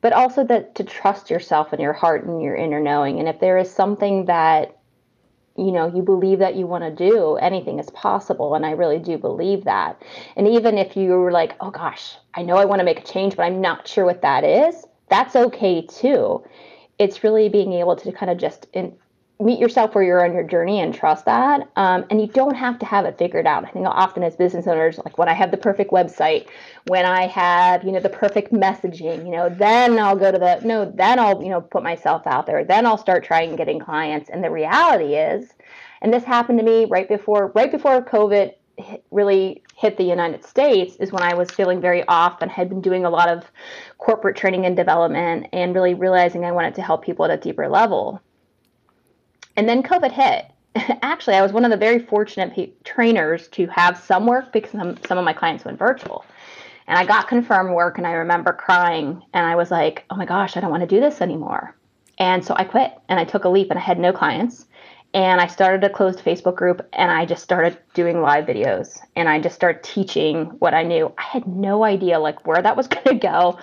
but 0.00 0.12
also 0.12 0.44
that 0.44 0.74
to 0.76 0.84
trust 0.84 1.30
yourself 1.30 1.72
and 1.72 1.80
your 1.80 1.92
heart 1.92 2.24
and 2.24 2.42
your 2.42 2.56
inner 2.56 2.80
knowing. 2.80 3.18
And 3.18 3.28
if 3.28 3.40
there 3.40 3.58
is 3.58 3.70
something 3.70 4.26
that 4.26 4.76
you 5.56 5.72
know 5.72 5.92
you 5.94 6.02
believe 6.02 6.38
that 6.38 6.54
you 6.54 6.66
want 6.66 6.84
to 6.84 6.90
do 6.90 7.34
anything 7.36 7.78
is 7.78 7.90
possible 7.90 8.54
and 8.54 8.64
i 8.64 8.70
really 8.70 9.00
do 9.00 9.18
believe 9.18 9.64
that 9.64 10.00
and 10.36 10.46
even 10.46 10.78
if 10.78 10.96
you're 10.96 11.32
like 11.32 11.56
oh 11.60 11.70
gosh 11.70 12.16
i 12.34 12.42
know 12.42 12.56
i 12.56 12.64
want 12.64 12.78
to 12.78 12.84
make 12.84 13.00
a 13.00 13.02
change 13.02 13.36
but 13.36 13.42
i'm 13.42 13.60
not 13.60 13.86
sure 13.86 14.04
what 14.04 14.22
that 14.22 14.44
is 14.44 14.86
that's 15.08 15.34
okay 15.34 15.84
too 15.84 16.42
it's 16.98 17.24
really 17.24 17.48
being 17.48 17.72
able 17.72 17.96
to 17.96 18.12
kind 18.12 18.30
of 18.30 18.38
just 18.38 18.68
in, 18.72 18.96
meet 19.40 19.58
yourself 19.58 19.94
where 19.94 20.04
you're 20.04 20.24
on 20.24 20.32
your 20.32 20.42
journey 20.42 20.80
and 20.80 20.94
trust 20.94 21.24
that. 21.24 21.68
Um, 21.76 22.04
and 22.10 22.20
you 22.20 22.26
don't 22.26 22.54
have 22.54 22.78
to 22.80 22.86
have 22.86 23.04
it 23.04 23.18
figured 23.18 23.46
out. 23.46 23.64
I 23.64 23.70
think 23.70 23.86
often 23.86 24.22
as 24.22 24.36
business 24.36 24.66
owners, 24.66 24.98
like 24.98 25.18
when 25.18 25.28
I 25.28 25.32
have 25.32 25.50
the 25.50 25.56
perfect 25.56 25.90
website, 25.90 26.46
when 26.86 27.06
I 27.06 27.26
have, 27.26 27.84
you 27.84 27.92
know, 27.92 28.00
the 28.00 28.10
perfect 28.10 28.52
messaging, 28.52 29.24
you 29.24 29.32
know, 29.32 29.48
then 29.48 29.98
I'll 29.98 30.16
go 30.16 30.30
to 30.30 30.38
the, 30.38 30.60
no, 30.64 30.90
then 30.90 31.18
I'll, 31.18 31.42
you 31.42 31.48
know, 31.48 31.60
put 31.60 31.82
myself 31.82 32.26
out 32.26 32.46
there. 32.46 32.64
Then 32.64 32.86
I'll 32.86 32.98
start 32.98 33.24
trying 33.24 33.56
getting 33.56 33.78
clients. 33.78 34.30
And 34.30 34.44
the 34.44 34.50
reality 34.50 35.14
is, 35.14 35.52
and 36.02 36.12
this 36.12 36.24
happened 36.24 36.58
to 36.58 36.64
me 36.64 36.86
right 36.86 37.08
before, 37.08 37.52
right 37.54 37.70
before 37.70 38.02
COVID 38.02 38.52
really 39.10 39.62
hit 39.76 39.96
the 39.96 40.04
United 40.04 40.44
States 40.44 40.96
is 40.96 41.12
when 41.12 41.22
I 41.22 41.34
was 41.34 41.50
feeling 41.50 41.80
very 41.80 42.06
off 42.06 42.42
and 42.42 42.50
had 42.50 42.68
been 42.68 42.80
doing 42.80 43.04
a 43.04 43.10
lot 43.10 43.28
of 43.28 43.44
corporate 43.98 44.36
training 44.36 44.66
and 44.66 44.76
development 44.76 45.46
and 45.52 45.74
really 45.74 45.94
realizing 45.94 46.44
I 46.44 46.52
wanted 46.52 46.74
to 46.76 46.82
help 46.82 47.04
people 47.04 47.24
at 47.24 47.30
a 47.30 47.36
deeper 47.36 47.68
level. 47.68 48.20
And 49.60 49.68
then 49.68 49.82
COVID 49.82 50.10
hit. 50.10 50.46
Actually, 51.02 51.36
I 51.36 51.42
was 51.42 51.52
one 51.52 51.66
of 51.66 51.70
the 51.70 51.76
very 51.76 51.98
fortunate 51.98 52.54
pe- 52.54 52.70
trainers 52.82 53.46
to 53.48 53.66
have 53.66 53.98
some 53.98 54.24
work 54.24 54.54
because 54.54 54.70
some, 54.70 54.96
some 55.06 55.18
of 55.18 55.24
my 55.26 55.34
clients 55.34 55.66
went 55.66 55.78
virtual. 55.78 56.24
And 56.86 56.98
I 56.98 57.04
got 57.04 57.28
confirmed 57.28 57.74
work, 57.74 57.98
and 57.98 58.06
I 58.06 58.12
remember 58.12 58.54
crying, 58.54 59.22
and 59.34 59.44
I 59.44 59.56
was 59.56 59.70
like, 59.70 60.06
oh 60.08 60.16
my 60.16 60.24
gosh, 60.24 60.56
I 60.56 60.60
don't 60.60 60.70
want 60.70 60.80
to 60.80 60.86
do 60.86 60.98
this 60.98 61.20
anymore. 61.20 61.76
And 62.16 62.42
so 62.42 62.54
I 62.56 62.64
quit 62.64 62.90
and 63.10 63.20
I 63.20 63.24
took 63.24 63.44
a 63.44 63.50
leap, 63.50 63.68
and 63.68 63.78
I 63.78 63.82
had 63.82 63.98
no 63.98 64.14
clients. 64.14 64.64
And 65.12 65.42
I 65.42 65.46
started 65.46 65.84
a 65.84 65.92
closed 65.92 66.20
Facebook 66.20 66.56
group, 66.56 66.88
and 66.94 67.10
I 67.10 67.26
just 67.26 67.42
started 67.42 67.76
doing 67.92 68.22
live 68.22 68.46
videos, 68.46 68.98
and 69.14 69.28
I 69.28 69.40
just 69.40 69.56
started 69.56 69.82
teaching 69.82 70.46
what 70.60 70.72
I 70.72 70.84
knew. 70.84 71.12
I 71.18 71.22
had 71.22 71.46
no 71.46 71.84
idea 71.84 72.18
like 72.18 72.46
where 72.46 72.62
that 72.62 72.78
was 72.78 72.88
going 72.88 73.04
to 73.04 73.14
go 73.14 73.58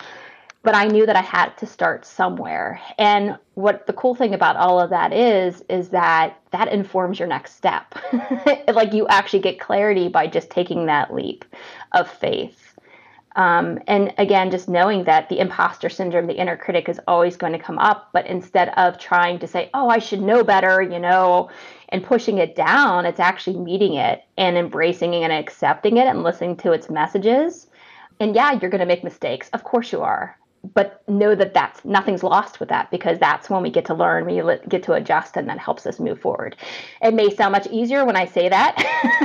but 0.68 0.76
I 0.76 0.88
knew 0.88 1.06
that 1.06 1.16
I 1.16 1.22
had 1.22 1.52
to 1.60 1.66
start 1.66 2.06
somewhere. 2.06 2.82
And 2.98 3.38
what 3.54 3.88
the 3.88 3.94
cool 3.94 4.16
thing 4.16 4.34
about 4.34 4.58
all 4.58 4.82
of 4.82 4.90
that 4.90 5.14
is, 5.14 5.64
is 5.70 5.88
that 5.92 6.42
that 6.52 6.68
informs 6.68 7.20
your 7.20 7.30
next 7.30 7.56
step. 7.56 7.96
like 8.68 8.92
you 8.92 9.08
actually 9.08 9.40
get 9.40 9.62
clarity 9.62 10.10
by 10.10 10.28
just 10.28 10.50
taking 10.50 10.88
that 10.88 11.14
leap 11.14 11.46
of 11.94 12.12
faith. 12.12 12.76
Um, 13.38 13.80
and 13.88 14.14
again, 14.18 14.52
just 14.52 14.68
knowing 14.68 15.06
that 15.06 15.30
the 15.30 15.40
imposter 15.40 15.88
syndrome, 15.88 16.28
the 16.28 16.38
inner 16.38 16.58
critic 16.58 16.90
is 16.90 17.00
always 17.08 17.38
going 17.38 17.54
to 17.54 17.60
come 17.60 17.80
up. 17.80 18.10
But 18.12 18.28
instead 18.28 18.74
of 18.76 19.00
trying 19.00 19.40
to 19.40 19.48
say, 19.48 19.70
oh, 19.74 19.88
I 19.88 20.00
should 20.00 20.22
know 20.22 20.44
better, 20.44 20.82
you 20.82 21.00
know, 21.00 21.50
and 21.88 22.04
pushing 22.04 22.40
it 22.40 22.58
down, 22.58 23.06
it's 23.06 23.22
actually 23.22 23.56
meeting 23.56 23.94
it 23.94 24.26
and 24.38 24.58
embracing 24.58 25.14
it 25.14 25.22
and 25.22 25.32
accepting 25.32 25.96
it 25.96 26.08
and 26.08 26.24
listening 26.24 26.58
to 26.58 26.74
its 26.74 26.90
messages. 26.90 27.68
And 28.20 28.36
yeah, 28.36 28.52
you're 28.52 28.70
going 28.70 28.82
to 28.82 28.86
make 28.86 29.06
mistakes. 29.06 29.50
Of 29.54 29.64
course 29.64 29.94
you 29.94 30.02
are 30.02 30.38
but 30.74 31.08
know 31.08 31.36
that 31.36 31.54
that's 31.54 31.84
nothing's 31.86 32.24
lost 32.24 32.60
with 32.60 32.70
that 32.70 32.90
because 32.92 33.20
that's 33.20 33.50
when 33.50 33.62
we 33.62 33.70
get 33.70 33.86
to 33.86 33.94
learn 33.94 34.26
we 34.26 34.42
get 34.68 34.84
to 34.84 34.94
adjust 34.94 35.38
and 35.38 35.48
that 35.48 35.60
helps 35.60 35.86
us 35.86 36.00
move 36.00 36.20
forward. 36.20 36.56
It 37.02 37.14
may 37.14 37.34
sound 37.34 37.52
much 37.52 37.68
easier 37.68 38.06
when 38.06 38.16
i 38.16 38.26
say 38.26 38.50
that 38.50 38.76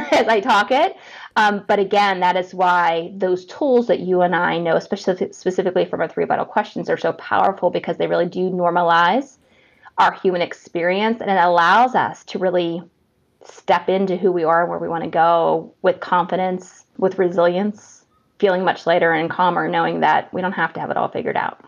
as 0.12 0.28
i 0.28 0.40
talk 0.40 0.70
it 0.70 0.96
um, 1.36 1.64
but 1.66 1.78
again 1.78 2.20
that 2.20 2.36
is 2.36 2.54
why 2.54 3.12
those 3.16 3.44
tools 3.46 3.86
that 3.86 4.00
you 4.00 4.22
and 4.22 4.36
i 4.36 4.58
know 4.58 4.78
specific, 4.78 5.34
specifically 5.34 5.84
from 5.84 6.00
our 6.00 6.08
three 6.08 6.24
vital 6.24 6.44
questions 6.44 6.88
are 6.88 6.98
so 6.98 7.12
powerful 7.14 7.70
because 7.70 7.96
they 7.96 8.06
really 8.06 8.26
do 8.26 8.50
normalize 8.50 9.38
our 9.98 10.12
human 10.12 10.42
experience 10.42 11.20
and 11.20 11.30
it 11.30 11.38
allows 11.38 11.94
us 11.94 12.24
to 12.24 12.38
really 12.38 12.82
step 13.44 13.88
into 13.88 14.16
who 14.16 14.30
we 14.30 14.44
are 14.44 14.62
and 14.62 14.70
where 14.70 14.78
we 14.78 14.88
want 14.88 15.04
to 15.04 15.10
go 15.10 15.74
with 15.82 16.00
confidence 16.00 16.86
with 16.98 17.18
resilience 17.18 18.01
feeling 18.42 18.64
much 18.64 18.86
lighter 18.86 19.12
and 19.12 19.30
calmer 19.30 19.68
knowing 19.68 20.00
that 20.00 20.34
we 20.34 20.42
don't 20.42 20.50
have 20.50 20.72
to 20.72 20.80
have 20.80 20.90
it 20.90 20.96
all 20.96 21.08
figured 21.08 21.36
out. 21.36 21.64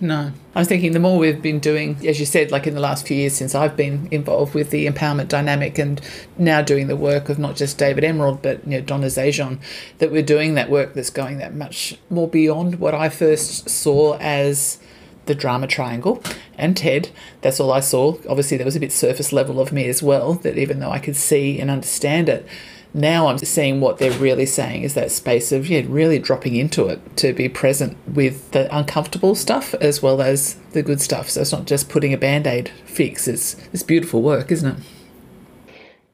No. 0.00 0.32
I 0.54 0.58
was 0.58 0.68
thinking 0.68 0.92
the 0.92 0.98
more 0.98 1.18
we've 1.18 1.42
been 1.42 1.60
doing, 1.60 1.98
as 2.08 2.18
you 2.18 2.24
said, 2.24 2.50
like 2.50 2.66
in 2.66 2.74
the 2.74 2.80
last 2.80 3.06
few 3.06 3.14
years 3.16 3.34
since 3.34 3.54
I've 3.54 3.76
been 3.76 4.08
involved 4.10 4.54
with 4.54 4.70
the 4.70 4.86
empowerment 4.86 5.28
dynamic 5.28 5.78
and 5.78 6.00
now 6.38 6.62
doing 6.62 6.86
the 6.86 6.96
work 6.96 7.28
of 7.28 7.38
not 7.38 7.56
just 7.56 7.76
David 7.76 8.04
Emerald, 8.04 8.40
but 8.40 8.64
you 8.64 8.78
know, 8.78 8.80
Donna 8.80 9.08
Zajonc, 9.08 9.60
that 9.98 10.10
we're 10.10 10.22
doing 10.22 10.54
that 10.54 10.70
work 10.70 10.94
that's 10.94 11.10
going 11.10 11.36
that 11.38 11.54
much 11.54 11.98
more 12.08 12.26
beyond 12.26 12.80
what 12.80 12.94
I 12.94 13.10
first 13.10 13.68
saw 13.68 14.16
as 14.18 14.78
the 15.26 15.34
drama 15.34 15.66
triangle 15.66 16.22
and 16.56 16.74
TED. 16.74 17.10
That's 17.42 17.60
all 17.60 17.70
I 17.70 17.80
saw. 17.80 18.16
Obviously, 18.28 18.56
there 18.56 18.66
was 18.66 18.76
a 18.76 18.80
bit 18.80 18.92
surface 18.92 19.30
level 19.30 19.60
of 19.60 19.72
me 19.72 19.88
as 19.88 20.02
well, 20.02 20.32
that 20.34 20.56
even 20.56 20.80
though 20.80 20.90
I 20.90 21.00
could 21.00 21.16
see 21.16 21.60
and 21.60 21.70
understand 21.70 22.30
it, 22.30 22.46
now 22.94 23.28
I'm 23.28 23.38
seeing 23.38 23.80
what 23.80 23.98
they're 23.98 24.18
really 24.18 24.46
saying 24.46 24.82
is 24.82 24.94
that 24.94 25.10
space 25.10 25.50
of 25.50 25.68
yeah, 25.68 25.82
really 25.86 26.18
dropping 26.18 26.56
into 26.56 26.88
it 26.88 27.16
to 27.18 27.32
be 27.32 27.48
present 27.48 27.96
with 28.06 28.50
the 28.52 28.74
uncomfortable 28.76 29.34
stuff 29.34 29.74
as 29.74 30.02
well 30.02 30.20
as 30.20 30.56
the 30.72 30.82
good 30.82 31.00
stuff. 31.00 31.30
So 31.30 31.40
it's 31.40 31.52
not 31.52 31.66
just 31.66 31.88
putting 31.88 32.12
a 32.12 32.18
band 32.18 32.46
aid 32.46 32.70
fix. 32.84 33.26
It's 33.26 33.56
it's 33.72 33.82
beautiful 33.82 34.22
work, 34.22 34.52
isn't 34.52 34.78
it? 34.78 34.84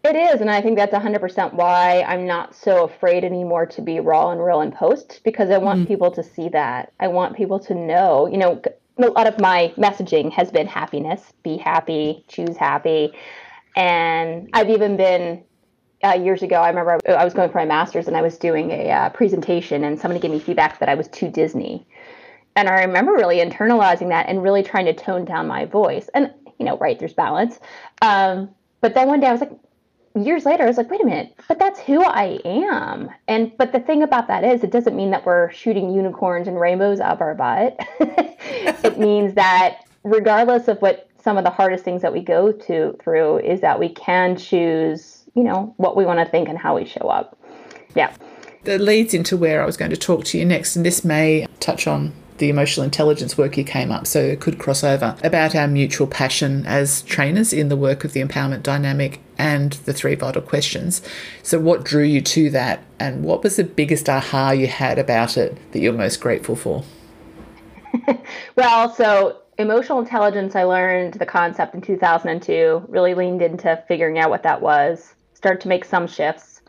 It 0.05 0.15
is, 0.15 0.41
and 0.41 0.49
I 0.49 0.63
think 0.63 0.79
that's 0.79 0.95
100% 0.95 1.55
why 1.55 2.05
I'm 2.07 2.25
not 2.25 2.55
so 2.55 2.85
afraid 2.85 3.25
anymore 3.25 3.67
to 3.67 3.83
be 3.83 3.99
raw 3.99 4.31
and 4.31 4.43
real 4.43 4.61
in 4.61 4.71
post 4.71 5.21
because 5.25 5.51
I 5.51 5.59
want 5.59 5.81
mm. 5.81 5.89
people 5.89 6.13
to 6.13 6.23
see 6.23 6.49
that. 6.51 6.93
I 7.01 7.09
want 7.09 7.37
people 7.37 7.59
to 7.61 7.75
know, 7.75 8.27
you 8.29 8.39
know, 8.39 8.63
a 8.97 9.03
lot 9.03 9.27
of 9.27 9.41
my 9.41 9.73
messaging 9.77 10.31
has 10.33 10.53
been 10.53 10.69
happiness, 10.69 11.33
be 11.43 11.57
happy, 11.57 12.25
choose 12.29 12.57
happy. 12.57 13.13
And 13.77 14.49
I've 14.53 14.71
even 14.71 14.97
been 14.97 15.43
uh, 16.05 16.13
years 16.13 16.43
ago, 16.43 16.57
I 16.57 16.69
remember 16.69 16.99
I 17.09 17.25
was 17.25 17.35
going 17.35 17.51
for 17.51 17.59
my 17.59 17.65
master's 17.65 18.07
and 18.07 18.17
I 18.17 18.23
was 18.23 18.39
doing 18.39 18.71
a 18.71 18.91
uh, 18.91 19.09
presentation, 19.11 19.85
and 19.85 19.99
somebody 19.99 20.21
gave 20.21 20.31
me 20.31 20.39
feedback 20.39 20.79
that 20.79 20.89
I 20.89 20.95
was 20.95 21.09
too 21.09 21.29
Disney. 21.29 21.87
And 22.57 22.69
I 22.69 22.81
remember 22.81 23.13
really 23.13 23.39
internalizing 23.39 24.09
that 24.09 24.29
and 24.29 24.43
really 24.43 24.63
trying 24.63 24.87
to 24.87 24.93
tone 24.93 25.25
down 25.25 25.47
my 25.47 25.65
voice. 25.65 26.09
And, 26.15 26.33
you 26.59 26.67
know, 26.67 26.77
right, 26.79 26.99
there's 26.99 27.13
balance. 27.13 27.61
Um, 28.03 28.51
but 28.81 28.95
then 28.95 29.09
one 29.09 29.21
day 29.21 29.29
I 29.29 29.33
was 29.33 29.41
like, 29.41 29.53
years 30.17 30.45
later, 30.45 30.65
I 30.65 30.67
was 30.67 30.77
like, 30.77 30.91
wait 30.91 31.01
a 31.01 31.05
minute, 31.05 31.35
but 31.47 31.59
that's 31.59 31.79
who 31.79 32.03
I 32.03 32.41
am. 32.45 33.11
And, 33.29 33.57
but 33.57 33.73
the 33.73 33.81
thing 33.81 34.03
about 34.03 34.27
that 34.29 34.43
is, 34.43 34.65
it 34.65 34.73
doesn't 34.73 34.97
mean 34.97 35.11
that 35.11 35.25
we're 35.25 35.53
shooting 35.53 35.93
unicorns 35.93 36.49
and 36.49 36.59
rainbows 36.59 36.99
up 36.99 37.21
our 37.21 37.35
butt. 37.35 37.77
it 38.01 38.99
means 38.99 39.35
that 39.35 39.83
regardless 40.03 40.69
of 40.69 40.81
what 40.83 41.09
some 41.23 41.37
of 41.37 41.45
the 41.45 41.51
hardest 41.51 41.85
things 41.85 42.03
that 42.03 42.13
we 42.13 42.23
go 42.23 42.51
to 42.51 42.97
through, 43.01 43.39
is 43.39 43.61
that 43.61 43.79
we 43.79 43.89
can 43.89 44.37
choose 44.37 45.18
you 45.39 45.45
know, 45.45 45.73
what 45.77 45.97
we 45.97 46.05
want 46.05 46.19
to 46.19 46.27
think 46.27 46.49
and 46.49 46.59
how 46.59 46.75
we 46.75 46.85
show 46.85 47.09
up. 47.09 47.39
Yeah. 47.95 48.13
That 48.65 48.81
leads 48.81 49.15
into 49.15 49.37
where 49.37 49.63
I 49.63 49.67
was 49.67 49.77
going 49.77 49.93
to 49.93 49.97
talk 49.97 50.25
to 50.27 50.39
you 50.39 50.45
next, 50.45 50.75
and 50.75 50.85
this 50.85 51.05
may 51.05 51.47
touch 51.61 51.87
on 51.87 52.13
the 52.39 52.49
emotional 52.49 52.83
intelligence 52.83 53.39
work 53.39 53.57
you 53.57 53.63
came 53.63 53.93
up, 53.93 54.05
so 54.09 54.19
it 54.19 54.41
could 54.41 54.59
cross 54.59 54.83
over 54.83 55.17
about 55.23 55.55
our 55.55 55.69
mutual 55.69 56.09
passion 56.09 56.67
as 56.67 57.03
trainers 57.03 57.53
in 57.53 57.69
the 57.69 57.77
work 57.77 58.03
of 58.03 58.15
the 58.15 58.21
empowerment 58.23 58.65
dynamic 58.65 59.21
and 59.39 59.75
the 59.85 59.93
three 59.93 60.17
vital 60.17 60.43
questions. 60.43 61.03
So, 61.45 61.61
what 61.61 61.85
drew 61.85 62.03
you 62.03 62.21
to 62.21 62.51
that, 62.51 62.83
and 62.99 63.23
what 63.23 63.45
was 63.45 63.55
the 63.57 63.65
biggest 63.65 64.09
aha 64.09 64.51
you 64.51 64.67
had 64.67 64.99
about 64.99 65.37
it 65.37 65.57
that 65.71 65.79
you're 65.79 65.93
most 65.93 66.21
grateful 66.21 66.57
for? 66.57 66.83
well, 68.57 68.93
so 68.93 69.41
emotional 69.57 70.01
intelligence, 70.01 70.57
I 70.57 70.65
learned 70.65 71.15
the 71.15 71.27
concept 71.27 71.77
in 71.77 71.81
2002, 71.81 72.87
really 72.89 73.15
leaned 73.15 73.41
into 73.41 73.81
figuring 73.87 74.19
out 74.19 74.31
what 74.31 74.43
that 74.43 74.61
was 74.61 75.15
started 75.39 75.61
to 75.61 75.69
make 75.69 75.85
some 75.85 76.09
shifts. 76.09 76.61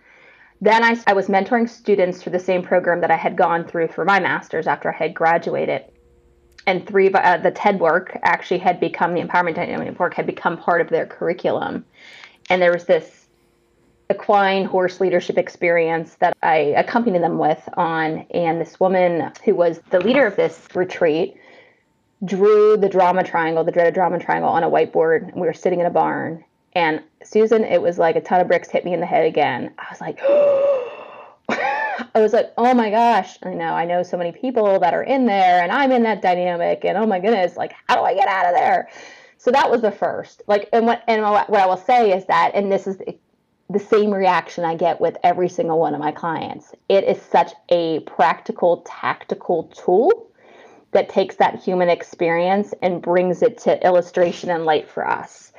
Then 0.61 0.83
I, 0.83 0.95
I 1.07 1.13
was 1.13 1.25
mentoring 1.25 1.67
students 1.67 2.21
through 2.21 2.33
the 2.33 2.39
same 2.39 2.61
program 2.61 3.01
that 3.01 3.09
I 3.09 3.15
had 3.15 3.35
gone 3.35 3.65
through 3.65 3.87
for 3.87 4.05
my 4.05 4.19
master's 4.19 4.67
after 4.67 4.93
I 4.93 4.95
had 4.95 5.15
graduated. 5.15 5.85
And 6.67 6.85
three, 6.85 7.11
uh, 7.11 7.37
the 7.37 7.49
TED 7.49 7.79
work 7.79 8.15
actually 8.21 8.59
had 8.59 8.79
become 8.79 9.15
the 9.15 9.21
empowerment 9.21 9.55
dynamic 9.55 9.99
work 9.99 10.13
had 10.13 10.27
become 10.27 10.55
part 10.55 10.81
of 10.81 10.89
their 10.89 11.07
curriculum. 11.07 11.83
And 12.51 12.61
there 12.61 12.71
was 12.71 12.85
this 12.85 13.27
equine 14.11 14.65
horse 14.65 14.99
leadership 14.99 15.39
experience 15.39 16.15
that 16.19 16.37
I 16.43 16.57
accompanied 16.77 17.23
them 17.23 17.39
with 17.39 17.67
on. 17.75 18.27
And 18.31 18.61
this 18.61 18.79
woman 18.79 19.31
who 19.45 19.55
was 19.55 19.79
the 19.89 19.99
leader 19.99 20.27
of 20.27 20.35
this 20.35 20.67
retreat 20.75 21.37
drew 22.23 22.77
the 22.77 22.89
drama 22.89 23.23
triangle, 23.23 23.63
the 23.63 23.71
dreaded 23.71 23.95
drama 23.95 24.19
triangle, 24.19 24.51
on 24.51 24.63
a 24.63 24.69
whiteboard. 24.69 25.29
And 25.29 25.41
we 25.41 25.47
were 25.47 25.53
sitting 25.53 25.79
in 25.79 25.87
a 25.87 25.91
barn. 25.91 26.43
And 26.73 27.01
Susan, 27.23 27.63
it 27.63 27.81
was 27.81 27.97
like 27.97 28.15
a 28.15 28.21
ton 28.21 28.41
of 28.41 28.47
bricks 28.47 28.69
hit 28.69 28.85
me 28.85 28.93
in 28.93 28.99
the 28.99 29.05
head 29.05 29.25
again. 29.25 29.73
I 29.77 29.85
was 29.89 30.01
like, 30.01 30.19
I 32.15 32.21
was 32.21 32.33
like, 32.33 32.53
oh 32.57 32.73
my 32.73 32.89
gosh, 32.89 33.37
I 33.43 33.53
know, 33.53 33.73
I 33.73 33.85
know 33.85 34.03
so 34.03 34.17
many 34.17 34.31
people 34.31 34.79
that 34.79 34.93
are 34.93 35.03
in 35.03 35.25
there 35.25 35.61
and 35.61 35.71
I'm 35.71 35.91
in 35.91 36.03
that 36.03 36.21
dynamic. 36.21 36.85
And 36.85 36.97
oh 36.97 37.05
my 37.05 37.19
goodness, 37.19 37.57
like, 37.57 37.73
how 37.87 37.95
do 37.95 38.01
I 38.01 38.13
get 38.13 38.27
out 38.27 38.45
of 38.45 38.53
there? 38.53 38.89
So 39.37 39.51
that 39.51 39.69
was 39.71 39.81
the 39.81 39.91
first. 39.91 40.41
Like, 40.47 40.69
and 40.73 40.85
what, 40.85 41.03
and 41.07 41.21
what 41.23 41.53
I 41.53 41.65
will 41.65 41.77
say 41.77 42.15
is 42.15 42.25
that, 42.25 42.51
and 42.53 42.71
this 42.71 42.87
is 42.87 42.97
the 43.69 43.79
same 43.79 44.11
reaction 44.11 44.65
I 44.65 44.75
get 44.75 44.99
with 44.99 45.17
every 45.23 45.47
single 45.47 45.79
one 45.79 45.93
of 45.93 45.99
my 45.99 46.11
clients. 46.11 46.73
It 46.89 47.03
is 47.03 47.21
such 47.21 47.53
a 47.69 47.99
practical, 48.01 48.83
tactical 48.85 49.63
tool 49.65 50.29
that 50.91 51.07
takes 51.07 51.35
that 51.35 51.61
human 51.61 51.87
experience 51.87 52.73
and 52.81 53.01
brings 53.01 53.43
it 53.43 53.59
to 53.59 53.85
illustration 53.85 54.49
and 54.49 54.65
light 54.65 54.89
for 54.89 55.07
us. 55.07 55.53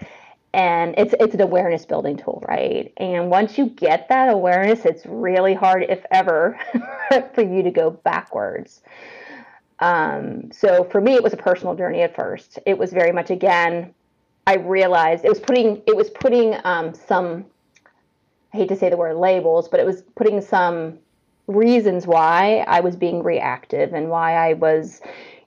And 0.52 0.94
it's 0.98 1.14
it's 1.20 1.34
an 1.34 1.40
awareness 1.40 1.84
building 1.84 2.16
tool, 2.16 2.42
right? 2.48 2.92
And 2.96 3.30
once 3.30 3.56
you 3.56 3.66
get 3.66 4.08
that 4.08 4.28
awareness, 4.28 4.84
it's 4.84 5.06
really 5.06 5.54
hard, 5.54 5.84
if 5.84 6.04
ever, 6.10 6.58
for 7.34 7.42
you 7.42 7.62
to 7.62 7.70
go 7.70 7.90
backwards. 7.90 8.80
Um, 9.78 10.50
so 10.52 10.84
for 10.84 11.00
me, 11.00 11.14
it 11.14 11.22
was 11.22 11.32
a 11.32 11.36
personal 11.36 11.74
journey 11.74 12.02
at 12.02 12.16
first. 12.16 12.58
It 12.66 12.76
was 12.76 12.92
very 12.92 13.12
much 13.12 13.30
again, 13.30 13.94
I 14.46 14.56
realized 14.56 15.24
it 15.24 15.28
was 15.28 15.40
putting 15.40 15.82
it 15.86 15.96
was 15.96 16.10
putting 16.10 16.56
um, 16.64 16.94
some 16.94 17.46
I 18.52 18.56
hate 18.56 18.68
to 18.68 18.76
say 18.76 18.88
the 18.88 18.96
word 18.96 19.16
labels, 19.16 19.68
but 19.68 19.78
it 19.78 19.86
was 19.86 20.02
putting 20.16 20.40
some 20.40 20.98
reasons 21.46 22.06
why 22.06 22.64
I 22.66 22.80
was 22.80 22.96
being 22.96 23.22
reactive 23.22 23.92
and 23.92 24.08
why 24.08 24.34
I 24.34 24.54
was, 24.54 25.00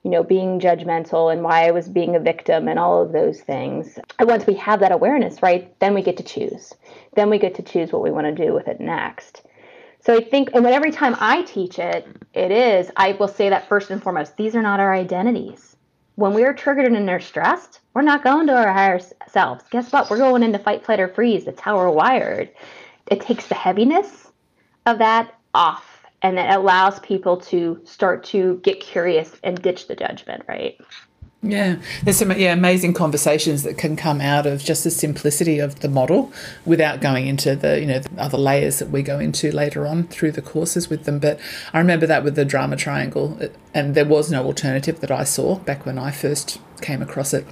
you 0.04 0.10
know, 0.10 0.22
being 0.22 0.60
judgmental 0.60 1.32
and 1.32 1.42
why 1.42 1.66
I 1.66 1.70
was 1.70 1.88
being 1.88 2.14
a 2.14 2.20
victim 2.20 2.68
and 2.68 2.78
all 2.78 3.02
of 3.02 3.12
those 3.12 3.40
things. 3.40 3.98
And 4.18 4.28
once 4.28 4.46
we 4.46 4.54
have 4.54 4.80
that 4.80 4.92
awareness, 4.92 5.42
right, 5.42 5.76
then 5.80 5.94
we 5.94 6.02
get 6.02 6.18
to 6.18 6.22
choose. 6.22 6.74
Then 7.16 7.30
we 7.30 7.38
get 7.38 7.54
to 7.54 7.62
choose 7.62 7.90
what 7.90 8.02
we 8.02 8.10
want 8.10 8.26
to 8.26 8.44
do 8.46 8.52
with 8.52 8.68
it 8.68 8.80
next. 8.80 9.42
So 10.00 10.14
I 10.14 10.22
think, 10.22 10.50
and 10.52 10.62
when 10.62 10.74
every 10.74 10.90
time 10.90 11.16
I 11.18 11.42
teach 11.42 11.78
it, 11.78 12.06
it 12.34 12.50
is, 12.50 12.90
I 12.96 13.12
will 13.12 13.28
say 13.28 13.48
that 13.48 13.66
first 13.66 13.90
and 13.90 14.02
foremost, 14.02 14.36
these 14.36 14.54
are 14.54 14.60
not 14.60 14.78
our 14.78 14.92
identities. 14.92 15.74
When 16.16 16.34
we 16.34 16.44
are 16.44 16.52
triggered 16.52 16.92
and 16.92 17.08
they're 17.08 17.18
stressed, 17.18 17.80
we're 17.94 18.02
not 18.02 18.22
going 18.22 18.46
to 18.48 18.54
our 18.54 18.72
higher 18.72 19.00
selves. 19.28 19.64
Guess 19.70 19.90
what? 19.90 20.10
We're 20.10 20.18
going 20.18 20.42
into 20.42 20.58
fight, 20.58 20.84
flight, 20.84 21.00
or 21.00 21.08
freeze. 21.08 21.46
That's 21.46 21.60
how 21.60 21.76
we're 21.78 21.88
wired. 21.88 22.50
It 23.10 23.22
takes 23.22 23.46
the 23.46 23.54
heaviness 23.54 24.30
of 24.84 24.98
that 24.98 25.34
off 25.54 25.93
and 26.24 26.38
it 26.38 26.48
allows 26.48 26.98
people 27.00 27.36
to 27.36 27.78
start 27.84 28.24
to 28.24 28.58
get 28.62 28.80
curious 28.80 29.36
and 29.44 29.60
ditch 29.60 29.88
the 29.88 29.94
judgment, 29.94 30.42
right? 30.48 30.80
Yeah, 31.42 31.76
there's 32.02 32.16
some 32.16 32.32
yeah 32.32 32.54
amazing 32.54 32.94
conversations 32.94 33.64
that 33.64 33.76
can 33.76 33.94
come 33.96 34.22
out 34.22 34.46
of 34.46 34.64
just 34.64 34.84
the 34.84 34.90
simplicity 34.90 35.58
of 35.58 35.80
the 35.80 35.90
model, 35.90 36.32
without 36.64 37.02
going 37.02 37.26
into 37.26 37.54
the 37.54 37.78
you 37.78 37.86
know 37.86 37.98
the 37.98 38.10
other 38.18 38.38
layers 38.38 38.78
that 38.78 38.88
we 38.88 39.02
go 39.02 39.18
into 39.18 39.52
later 39.52 39.86
on 39.86 40.04
through 40.04 40.32
the 40.32 40.40
courses 40.40 40.88
with 40.88 41.04
them. 41.04 41.18
But 41.18 41.38
I 41.74 41.78
remember 41.78 42.06
that 42.06 42.24
with 42.24 42.36
the 42.36 42.46
drama 42.46 42.76
triangle, 42.76 43.36
uh, 43.38 43.48
and 43.74 43.94
there 43.94 44.06
was 44.06 44.30
no 44.30 44.46
alternative 44.46 45.00
that 45.00 45.10
I 45.10 45.24
saw 45.24 45.56
back 45.56 45.84
when 45.84 45.98
I 45.98 46.10
first 46.10 46.58
came 46.80 47.02
across 47.02 47.34
it. 47.34 47.46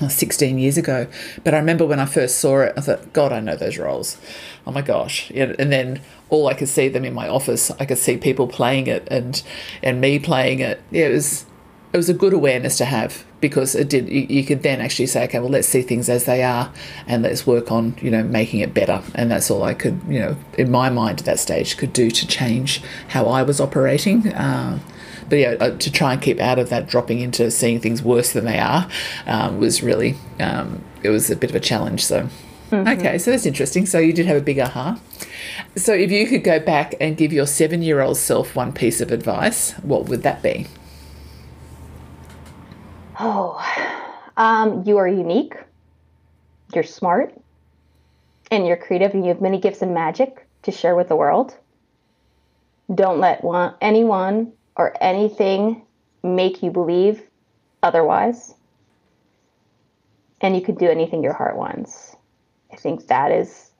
Uh, 0.00 0.08
16 0.08 0.58
years 0.58 0.78
ago. 0.78 1.06
But 1.44 1.52
I 1.52 1.58
remember 1.58 1.84
when 1.84 1.98
I 1.98 2.06
first 2.06 2.38
saw 2.38 2.60
it, 2.60 2.72
I 2.74 2.80
thought, 2.80 3.12
God, 3.12 3.32
I 3.32 3.40
know 3.40 3.54
those 3.54 3.76
roles. 3.76 4.16
Oh 4.66 4.70
my 4.70 4.80
gosh. 4.80 5.30
And 5.34 5.70
then 5.70 6.00
all 6.30 6.48
I 6.48 6.54
could 6.54 6.68
see 6.68 6.88
them 6.88 7.04
in 7.04 7.12
my 7.12 7.28
office, 7.28 7.70
I 7.78 7.84
could 7.84 7.98
see 7.98 8.16
people 8.16 8.46
playing 8.46 8.86
it 8.86 9.06
and 9.10 9.42
and 9.82 10.00
me 10.00 10.18
playing 10.18 10.60
it. 10.60 10.80
Yeah, 10.90 11.06
it 11.06 11.12
was 11.12 11.46
it 11.92 11.96
was 11.96 12.08
a 12.08 12.14
good 12.14 12.32
awareness 12.32 12.78
to 12.78 12.84
have 12.84 13.24
because 13.40 13.74
it 13.74 13.88
did 13.88 14.08
you, 14.08 14.26
you 14.28 14.44
could 14.44 14.62
then 14.62 14.80
actually 14.80 15.06
say, 15.06 15.24
okay, 15.24 15.40
well 15.40 15.48
let's 15.48 15.66
see 15.66 15.82
things 15.82 16.08
as 16.08 16.24
they 16.24 16.42
are 16.42 16.72
and 17.06 17.22
let's 17.22 17.46
work 17.46 17.72
on, 17.72 17.96
you 18.00 18.10
know, 18.10 18.22
making 18.22 18.60
it 18.60 18.72
better. 18.72 19.02
And 19.14 19.30
that's 19.30 19.50
all 19.50 19.64
I 19.64 19.74
could, 19.74 20.00
you 20.08 20.20
know, 20.20 20.36
in 20.56 20.70
my 20.70 20.88
mind 20.88 21.20
at 21.20 21.24
that 21.26 21.40
stage 21.40 21.76
could 21.76 21.92
do 21.92 22.10
to 22.10 22.26
change 22.26 22.82
how 23.08 23.26
I 23.26 23.42
was 23.42 23.60
operating. 23.60 24.32
Uh, 24.32 24.78
but 25.28 25.36
yeah, 25.36 25.56
uh, 25.60 25.76
to 25.78 25.90
try 25.90 26.12
and 26.12 26.22
keep 26.22 26.40
out 26.40 26.58
of 26.58 26.68
that 26.70 26.88
dropping 26.88 27.20
into 27.20 27.50
seeing 27.50 27.80
things 27.80 28.02
worse 28.02 28.32
than 28.32 28.44
they 28.44 28.58
are 28.58 28.88
um, 29.26 29.58
was 29.58 29.82
really 29.82 30.16
um, 30.38 30.84
it 31.02 31.08
was 31.08 31.30
a 31.30 31.36
bit 31.36 31.50
of 31.50 31.56
a 31.56 31.60
challenge. 31.60 32.04
So 32.04 32.28
mm-hmm. 32.70 32.88
okay, 32.88 33.18
so 33.18 33.30
that's 33.30 33.46
interesting. 33.46 33.86
So 33.86 33.98
you 33.98 34.12
did 34.12 34.26
have 34.26 34.36
a 34.36 34.40
big 34.40 34.58
aha. 34.58 34.98
So 35.76 35.92
if 35.92 36.10
you 36.10 36.26
could 36.26 36.44
go 36.44 36.58
back 36.58 36.94
and 37.00 37.16
give 37.16 37.32
your 37.32 37.46
seven 37.46 37.82
year 37.82 38.00
old 38.00 38.16
self 38.16 38.56
one 38.56 38.72
piece 38.72 39.00
of 39.00 39.12
advice, 39.12 39.72
what 39.82 40.08
would 40.08 40.22
that 40.22 40.42
be? 40.42 40.66
Oh, 43.18 43.62
um, 44.36 44.84
you 44.86 44.96
are 44.96 45.08
unique. 45.08 45.54
You're 46.74 46.84
smart, 46.84 47.34
and 48.50 48.66
you're 48.66 48.76
creative, 48.76 49.12
and 49.12 49.24
you 49.24 49.28
have 49.28 49.40
many 49.40 49.60
gifts 49.60 49.82
and 49.82 49.92
magic 49.92 50.46
to 50.62 50.70
share 50.70 50.94
with 50.94 51.08
the 51.08 51.16
world. 51.16 51.56
Don't 52.94 53.20
let 53.20 53.44
one, 53.44 53.74
anyone 53.80 54.52
or 54.76 54.96
anything 55.00 55.82
make 56.22 56.62
you 56.62 56.70
believe 56.70 57.22
otherwise. 57.82 58.54
And 60.40 60.56
you 60.56 60.62
could 60.62 60.78
do 60.78 60.86
anything 60.86 61.22
your 61.22 61.34
heart 61.34 61.56
wants. 61.56 62.09
I 62.72 62.76
think 62.76 63.06
that 63.08 63.32
is, 63.32 63.70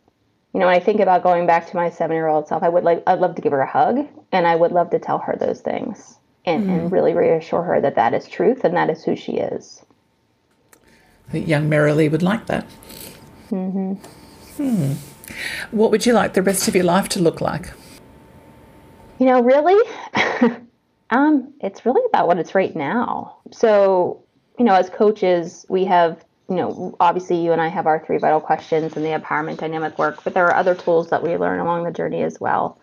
you 0.52 0.60
know, 0.60 0.66
when 0.66 0.74
I 0.74 0.80
think 0.80 1.00
about 1.00 1.22
going 1.22 1.46
back 1.46 1.68
to 1.70 1.76
my 1.76 1.90
seven 1.90 2.14
year 2.14 2.26
old 2.26 2.48
self, 2.48 2.62
I 2.62 2.68
would 2.68 2.84
like, 2.84 3.02
I'd 3.06 3.20
love 3.20 3.34
to 3.36 3.42
give 3.42 3.52
her 3.52 3.60
a 3.60 3.70
hug 3.70 4.06
and 4.32 4.46
I 4.46 4.56
would 4.56 4.72
love 4.72 4.90
to 4.90 4.98
tell 4.98 5.18
her 5.18 5.36
those 5.36 5.60
things 5.60 6.18
and, 6.44 6.64
mm. 6.64 6.70
and 6.70 6.80
mm-hmm. 6.82 6.94
really 6.94 7.14
reassure 7.14 7.62
her 7.62 7.80
that 7.80 7.94
that 7.94 8.14
is 8.14 8.28
truth 8.28 8.64
and 8.64 8.76
that 8.76 8.90
is 8.90 9.04
who 9.04 9.16
she 9.16 9.32
is. 9.32 9.84
I 11.28 11.32
think 11.32 11.48
young 11.48 11.70
Marilee 11.70 12.10
would 12.10 12.22
like 12.22 12.46
that. 12.46 12.66
Mm-hmm. 13.50 13.92
Hmm. 14.56 14.92
What 15.70 15.90
would 15.90 16.04
you 16.06 16.12
like 16.12 16.34
the 16.34 16.42
rest 16.42 16.66
of 16.66 16.74
your 16.74 16.84
life 16.84 17.08
to 17.10 17.20
look 17.20 17.40
like? 17.40 17.70
You 19.18 19.26
know, 19.26 19.40
really, 19.42 19.78
Um, 21.10 21.52
it's 21.60 21.84
really 21.84 22.02
about 22.06 22.28
what 22.28 22.38
it's 22.38 22.54
right 22.54 22.74
now. 22.74 23.38
So, 23.50 24.22
you 24.58 24.64
know, 24.64 24.74
as 24.74 24.88
coaches, 24.90 25.66
we 25.68 25.84
have, 25.84 26.24
you 26.50 26.56
know, 26.56 26.96
obviously 26.98 27.42
you 27.42 27.52
and 27.52 27.60
I 27.60 27.68
have 27.68 27.86
our 27.86 28.04
three 28.04 28.18
vital 28.18 28.40
questions 28.40 28.96
and 28.96 29.04
the 29.04 29.10
empowerment 29.10 29.58
dynamic 29.58 29.96
work, 29.98 30.24
but 30.24 30.34
there 30.34 30.46
are 30.46 30.54
other 30.54 30.74
tools 30.74 31.10
that 31.10 31.22
we 31.22 31.36
learn 31.36 31.60
along 31.60 31.84
the 31.84 31.92
journey 31.92 32.24
as 32.24 32.40
well. 32.40 32.80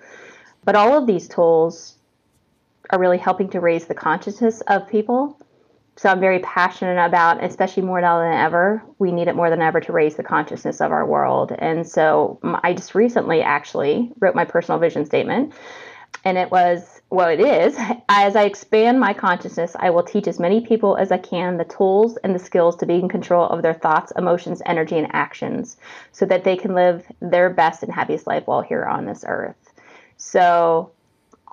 But 0.64 0.76
all 0.76 0.98
of 0.98 1.06
these 1.06 1.28
tools 1.28 1.96
are 2.90 3.00
really 3.00 3.18
helping 3.18 3.50
to 3.50 3.60
raise 3.60 3.86
the 3.86 3.94
consciousness 3.94 4.62
of 4.62 4.88
people. 4.88 5.38
So 5.98 6.10
I'm 6.10 6.22
very 6.22 6.40
passionate 6.40 7.04
about, 7.04 7.44
especially 7.44 7.84
more 7.84 8.00
now 8.00 8.20
than 8.20 8.32
ever, 8.32 8.82
we 9.00 9.12
need 9.12 9.28
it 9.28 9.36
more 9.36 9.50
than 9.50 9.62
ever 9.62 9.82
to 9.82 9.92
raise 9.92 10.16
the 10.16 10.24
consciousness 10.24 10.80
of 10.80 10.92
our 10.92 11.06
world. 11.06 11.52
And 11.58 11.86
so 11.86 12.40
I 12.64 12.74
just 12.74 12.96
recently 12.96 13.42
actually 13.42 14.12
wrote 14.20 14.36
my 14.36 14.46
personal 14.46 14.80
vision 14.80 15.06
statement, 15.06 15.54
and 16.24 16.38
it 16.38 16.52
was 16.52 16.97
well, 17.10 17.30
it 17.30 17.40
is. 17.40 17.78
As 18.10 18.36
I 18.36 18.44
expand 18.44 19.00
my 19.00 19.14
consciousness, 19.14 19.76
I 19.80 19.90
will 19.90 20.04
teach 20.04 20.28
as 20.28 20.40
many 20.40 20.60
people 20.60 20.98
as 20.98 21.12
I 21.12 21.18
can 21.18 21.58
the 21.58 21.64
tools 21.64 22.18
and 22.18 22.36
the 22.36 22.40
skills 22.40 22.76
to 22.78 22.86
be 22.86 22.96
in 22.96 23.08
control 23.08 23.48
of 23.48 23.62
their 23.62 23.74
thoughts, 23.74 24.12
emotions, 24.18 24.62
energy, 24.66 24.98
and 24.98 25.08
actions 25.14 25.78
so 26.12 26.26
that 26.26 26.44
they 26.44 26.58
can 26.58 26.74
live 26.74 27.06
their 27.22 27.50
best 27.50 27.82
and 27.84 27.94
happiest 27.94 28.28
life 28.28 28.46
while 28.46 28.62
here 28.62 28.84
on 28.84 29.06
this 29.06 29.24
earth. 29.26 29.56
So, 30.18 30.92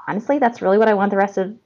honestly, 0.09 0.41
that's 0.41 0.61
really 0.61 0.79
what 0.79 0.89
I 0.89 0.95
want 0.95 1.11
the 1.11 1.17
rest 1.17 1.39
of 1.39 1.57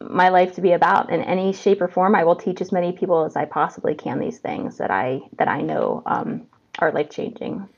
my 0.00 0.30
life 0.30 0.54
to 0.54 0.62
be 0.62 0.72
about. 0.72 1.10
In 1.10 1.20
any 1.20 1.52
shape 1.52 1.82
or 1.82 1.88
form, 1.88 2.14
I 2.14 2.24
will 2.24 2.36
teach 2.36 2.62
as 2.62 2.72
many 2.72 2.92
people 2.92 3.24
as 3.24 3.36
I 3.36 3.44
possibly 3.44 3.94
can 3.94 4.20
these 4.20 4.38
things 4.38 4.78
that 4.78 4.90
I 4.90 5.20
that 5.36 5.48
I 5.48 5.60
know 5.60 6.02
um, 6.06 6.46
are 6.78 6.92
life 6.92 7.10
changing. 7.10 7.68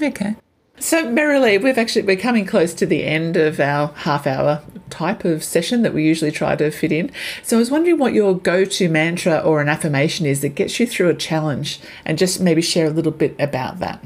Okay. 0.00 0.36
So, 0.78 1.06
Marilee, 1.06 1.62
we've 1.62 1.78
actually 1.78 2.02
we're 2.02 2.16
coming 2.16 2.44
close 2.44 2.74
to 2.74 2.86
the 2.86 3.04
end 3.04 3.36
of 3.36 3.58
our 3.58 3.88
half 3.88 4.26
hour 4.26 4.62
type 4.90 5.24
of 5.24 5.42
session 5.42 5.82
that 5.82 5.94
we 5.94 6.04
usually 6.04 6.30
try 6.30 6.54
to 6.54 6.70
fit 6.70 6.92
in. 6.92 7.10
So, 7.42 7.56
I 7.56 7.60
was 7.60 7.70
wondering 7.70 7.98
what 7.98 8.12
your 8.12 8.34
go-to 8.36 8.90
mantra 8.90 9.38
or 9.38 9.62
an 9.62 9.70
affirmation 9.70 10.26
is 10.26 10.42
that 10.42 10.50
gets 10.50 10.78
you 10.78 10.86
through 10.86 11.08
a 11.08 11.14
challenge, 11.14 11.80
and 12.04 12.18
just 12.18 12.40
maybe 12.40 12.60
share 12.60 12.86
a 12.86 12.90
little 12.90 13.12
bit 13.12 13.34
about 13.40 13.78
that. 13.78 14.04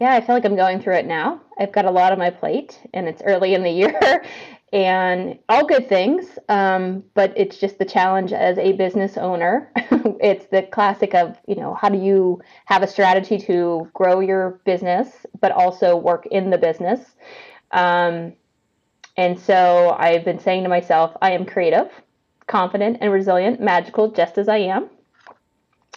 Yeah, 0.00 0.14
I 0.14 0.20
feel 0.20 0.34
like 0.34 0.44
I'm 0.44 0.56
going 0.56 0.80
through 0.80 0.96
it 0.96 1.06
now. 1.06 1.40
I've 1.58 1.72
got 1.72 1.84
a 1.84 1.90
lot 1.90 2.12
on 2.12 2.18
my 2.18 2.30
plate, 2.30 2.80
and 2.94 3.06
it's 3.06 3.20
early 3.22 3.52
in 3.52 3.62
the 3.62 3.70
year, 3.70 4.24
and 4.72 5.38
all 5.50 5.66
good 5.66 5.86
things. 5.86 6.38
Um, 6.48 7.04
but 7.12 7.34
it's 7.36 7.58
just 7.58 7.78
the 7.78 7.84
challenge 7.84 8.32
as 8.32 8.56
a 8.56 8.72
business 8.72 9.18
owner 9.18 9.70
it's 10.20 10.46
the 10.46 10.62
classic 10.62 11.14
of, 11.14 11.36
you 11.46 11.56
know, 11.56 11.74
how 11.74 11.88
do 11.88 11.98
you 11.98 12.40
have 12.66 12.82
a 12.82 12.86
strategy 12.86 13.38
to 13.38 13.88
grow 13.94 14.20
your 14.20 14.60
business, 14.64 15.26
but 15.40 15.52
also 15.52 15.96
work 15.96 16.26
in 16.26 16.50
the 16.50 16.58
business? 16.58 17.00
Um, 17.70 18.34
and 19.16 19.38
so 19.38 19.96
I've 19.98 20.24
been 20.24 20.38
saying 20.38 20.64
to 20.64 20.68
myself, 20.68 21.16
I 21.22 21.32
am 21.32 21.46
creative, 21.46 21.90
confident, 22.46 22.98
and 23.00 23.12
resilient, 23.12 23.60
magical, 23.60 24.10
just 24.10 24.38
as 24.38 24.48
I 24.48 24.58
am. 24.58 24.90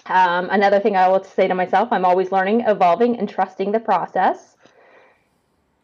Um, 0.05 0.49
another 0.49 0.79
thing 0.79 0.95
I 0.95 1.07
will 1.09 1.23
say 1.23 1.47
to 1.47 1.53
myself, 1.53 1.89
I'm 1.91 2.05
always 2.05 2.31
learning, 2.31 2.61
evolving, 2.61 3.19
and 3.19 3.29
trusting 3.29 3.71
the 3.71 3.79
process. 3.79 4.55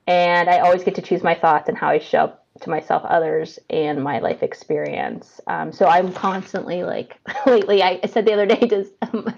And 0.08 0.50
I 0.50 0.60
always 0.60 0.84
get 0.84 0.96
to 0.96 1.02
choose 1.02 1.24
my 1.24 1.36
thoughts 1.36 1.68
and 1.68 1.78
how 1.78 1.90
I 1.90 2.00
show 2.00 2.20
up 2.20 2.45
to 2.62 2.70
myself, 2.70 3.04
others, 3.06 3.60
and 3.70 4.02
my 4.04 4.20
life 4.20 4.42
experience. 4.42 5.42
Um, 5.48 5.74
so 5.74 5.88
I'm 5.88 6.14
constantly 6.14 6.84
like, 6.84 7.18
lately, 7.46 7.84
I, 7.84 8.00
said 8.06 8.26
the 8.26 8.34
other 8.34 8.46
day 8.46 8.68
to 8.68 8.86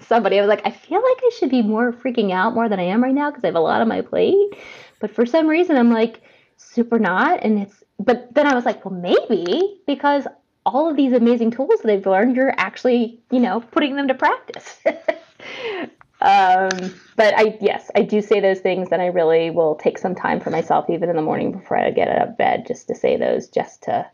somebody, 0.00 0.38
I 0.38 0.42
was 0.42 0.48
like, 0.48 0.64
I 0.64 0.70
feel 0.70 1.02
like 1.02 1.18
I 1.18 1.30
should 1.38 1.50
be 1.50 1.62
more 1.62 1.92
freaking 1.92 2.32
out 2.32 2.54
more 2.54 2.68
than 2.68 2.78
I 2.78 2.84
am 2.84 3.02
right 3.02 3.14
now 3.14 3.30
because 3.30 3.44
I 3.44 3.48
have 3.48 3.56
a 3.56 3.60
lot 3.60 3.80
on 3.80 3.88
my 3.88 4.02
plate. 4.02 4.54
But 5.00 5.14
for 5.14 5.26
some 5.26 5.48
reason, 5.48 5.76
I'm 5.76 5.90
like 5.90 6.22
super 6.56 6.98
not. 6.98 7.42
And 7.42 7.60
it's, 7.60 7.82
but 7.98 8.32
then 8.34 8.46
I 8.46 8.54
was 8.54 8.64
like, 8.64 8.84
well, 8.84 8.94
maybe 8.94 9.80
because 9.86 10.26
all 10.64 10.88
of 10.88 10.96
these 10.96 11.12
amazing 11.12 11.50
tools 11.50 11.80
that 11.82 11.92
I've 11.92 12.06
learned, 12.06 12.36
you're 12.36 12.54
actually, 12.56 13.20
you 13.30 13.40
know, 13.40 13.60
putting 13.60 13.96
them 13.96 14.08
to 14.08 14.14
practice. 14.14 14.78
um, 16.20 16.70
but 17.16 17.34
I, 17.36 17.56
yes, 17.60 17.90
I 17.94 18.02
do 18.02 18.20
say 18.20 18.40
those 18.40 18.60
things, 18.60 18.88
and 18.90 19.00
I 19.00 19.06
really 19.06 19.50
will 19.50 19.76
take 19.76 19.98
some 19.98 20.14
time 20.14 20.40
for 20.40 20.50
myself, 20.50 20.90
even 20.90 21.08
in 21.08 21.16
the 21.16 21.22
morning 21.22 21.52
before 21.52 21.76
I 21.76 21.90
get 21.90 22.08
out 22.08 22.28
of 22.28 22.36
bed, 22.36 22.66
just 22.66 22.88
to 22.88 22.94
say 22.94 23.16
those, 23.16 23.48
just 23.48 23.82
to 23.84 24.06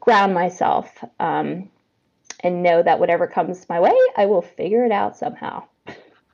ground 0.00 0.32
myself 0.32 1.04
um, 1.20 1.68
and 2.42 2.62
know 2.62 2.82
that 2.82 2.98
whatever 2.98 3.26
comes 3.26 3.68
my 3.68 3.78
way, 3.78 3.94
I 4.16 4.26
will 4.26 4.42
figure 4.42 4.84
it 4.84 4.92
out 4.92 5.18
somehow. 5.18 5.64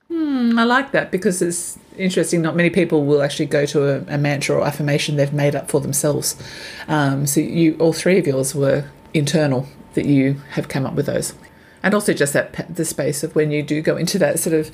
Hmm, 0.09 0.57
I 0.57 0.63
like 0.63 0.93
that 0.93 1.11
because 1.11 1.43
it's 1.43 1.77
interesting. 1.99 2.41
Not 2.41 2.55
many 2.55 2.71
people 2.71 3.05
will 3.05 3.23
actually 3.23 3.47
go 3.47 3.67
to 3.67 3.89
a, 3.89 4.15
a 4.15 4.19
mantra 4.19 4.57
or 4.57 4.65
affirmation 4.65 5.17
they've 5.17 5.33
made 5.33 5.57
up 5.57 5.69
for 5.69 5.81
themselves. 5.81 6.41
Um, 6.87 7.27
so 7.27 7.41
you, 7.41 7.77
all 7.81 7.93
three 7.93 8.17
of 8.19 8.27
yours 8.29 8.55
were 8.55 8.89
internal 9.13 9.67
that 9.95 10.07
you 10.07 10.35
have 10.51 10.69
come 10.69 10.87
up 10.87 10.95
with 10.95 11.07
those 11.07 11.35
and 11.83 11.95
also 11.95 12.13
just 12.13 12.33
that 12.33 12.75
the 12.75 12.85
space 12.85 13.23
of 13.23 13.35
when 13.35 13.51
you 13.51 13.63
do 13.63 13.81
go 13.81 13.97
into 13.97 14.19
that 14.19 14.39
sort 14.39 14.55
of 14.55 14.71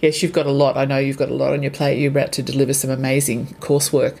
yes 0.00 0.22
you've 0.22 0.32
got 0.32 0.46
a 0.46 0.50
lot 0.50 0.76
i 0.76 0.84
know 0.84 0.98
you've 0.98 1.18
got 1.18 1.28
a 1.28 1.34
lot 1.34 1.52
on 1.52 1.62
your 1.62 1.70
plate 1.70 1.98
you're 1.98 2.10
about 2.10 2.32
to 2.32 2.42
deliver 2.42 2.72
some 2.72 2.90
amazing 2.90 3.46
coursework. 3.60 4.18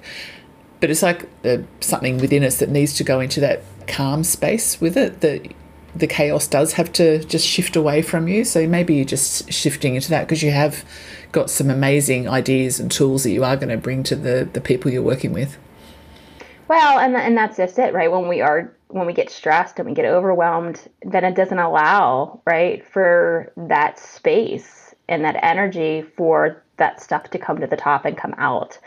But 0.80 0.90
it's 0.90 1.02
like 1.02 1.28
uh, 1.44 1.58
something 1.80 2.18
within 2.18 2.44
us 2.44 2.58
that 2.58 2.68
needs 2.68 2.94
to 2.94 3.04
go 3.04 3.20
into 3.20 3.40
that 3.40 3.62
calm 3.86 4.24
space 4.24 4.80
with 4.80 4.96
it 4.96 5.20
that 5.20 5.48
the 5.94 6.06
chaos 6.06 6.46
does 6.46 6.74
have 6.74 6.92
to 6.92 7.24
just 7.24 7.46
shift 7.46 7.76
away 7.76 8.02
from 8.02 8.28
you. 8.28 8.44
So 8.44 8.66
maybe 8.66 8.94
you're 8.94 9.06
just 9.06 9.50
shifting 9.50 9.94
into 9.94 10.10
that 10.10 10.26
because 10.26 10.42
you 10.42 10.50
have 10.50 10.84
got 11.32 11.48
some 11.48 11.70
amazing 11.70 12.28
ideas 12.28 12.78
and 12.78 12.90
tools 12.90 13.22
that 13.22 13.30
you 13.30 13.42
are 13.42 13.56
going 13.56 13.70
to 13.70 13.78
bring 13.78 14.02
to 14.04 14.16
the 14.16 14.48
the 14.52 14.60
people 14.60 14.90
you're 14.90 15.02
working 15.02 15.32
with. 15.32 15.56
Well 16.68 16.98
and 16.98 17.16
and 17.16 17.36
that's 17.36 17.56
just 17.56 17.78
it 17.78 17.94
right? 17.94 18.10
When 18.10 18.28
we 18.28 18.42
are 18.42 18.75
when 18.88 19.06
we 19.06 19.12
get 19.12 19.30
stressed 19.30 19.78
and 19.78 19.88
we 19.88 19.94
get 19.94 20.04
overwhelmed, 20.04 20.88
then 21.02 21.24
it 21.24 21.34
doesn't 21.34 21.58
allow, 21.58 22.40
right, 22.46 22.86
for 22.86 23.52
that 23.56 23.98
space 23.98 24.94
and 25.08 25.24
that 25.24 25.36
energy 25.42 26.02
for 26.16 26.62
that 26.76 27.00
stuff 27.00 27.30
to 27.30 27.38
come 27.38 27.60
to 27.60 27.66
the 27.66 27.76
top 27.76 28.04
and 28.04 28.16
come 28.16 28.34
out. 28.38 28.78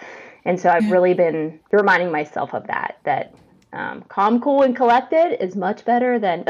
And 0.46 0.60
so 0.60 0.70
I've 0.70 0.90
really 0.90 1.14
been 1.14 1.60
reminding 1.72 2.12
myself 2.12 2.54
of 2.54 2.66
that, 2.68 3.00
that 3.04 3.34
um, 3.74 4.04
calm, 4.10 4.42
cool, 4.42 4.64
and 4.64 4.76
collected 4.76 5.44
is 5.44 5.56
much 5.56 5.86
better 5.86 6.18
than. 6.18 6.46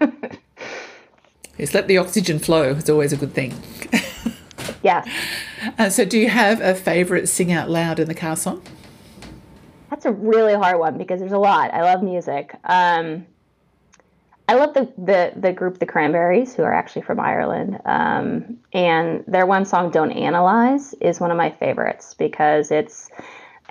yes, 1.58 1.74
let 1.74 1.88
the 1.88 1.96
oxygen 1.98 2.38
flow. 2.38 2.72
It's 2.72 2.90
always 2.90 3.12
a 3.12 3.16
good 3.16 3.32
thing. 3.32 3.54
yeah. 4.82 5.04
Uh, 5.78 5.88
so, 5.88 6.04
do 6.04 6.18
you 6.18 6.28
have 6.28 6.60
a 6.60 6.74
favorite 6.74 7.28
sing 7.28 7.52
out 7.52 7.70
loud 7.70 7.98
in 7.98 8.08
the 8.08 8.14
car 8.14 8.36
song? 8.36 8.62
That's 10.04 10.18
a 10.18 10.20
really 10.20 10.52
hard 10.52 10.78
one 10.78 10.98
because 10.98 11.20
there's 11.20 11.32
a 11.32 11.38
lot. 11.38 11.72
I 11.72 11.80
love 11.80 12.02
music. 12.02 12.54
Um, 12.64 13.24
I 14.46 14.54
love 14.54 14.74
the, 14.74 14.92
the 14.98 15.32
the 15.34 15.50
group 15.50 15.78
The 15.78 15.86
Cranberries, 15.86 16.54
who 16.54 16.62
are 16.62 16.74
actually 16.74 17.02
from 17.02 17.18
Ireland, 17.18 17.80
um, 17.86 18.58
and 18.74 19.24
their 19.26 19.46
one 19.46 19.64
song 19.64 19.90
"Don't 19.90 20.12
Analyze" 20.12 20.92
is 21.00 21.20
one 21.20 21.30
of 21.30 21.38
my 21.38 21.50
favorites 21.50 22.12
because 22.12 22.70
it's 22.70 23.08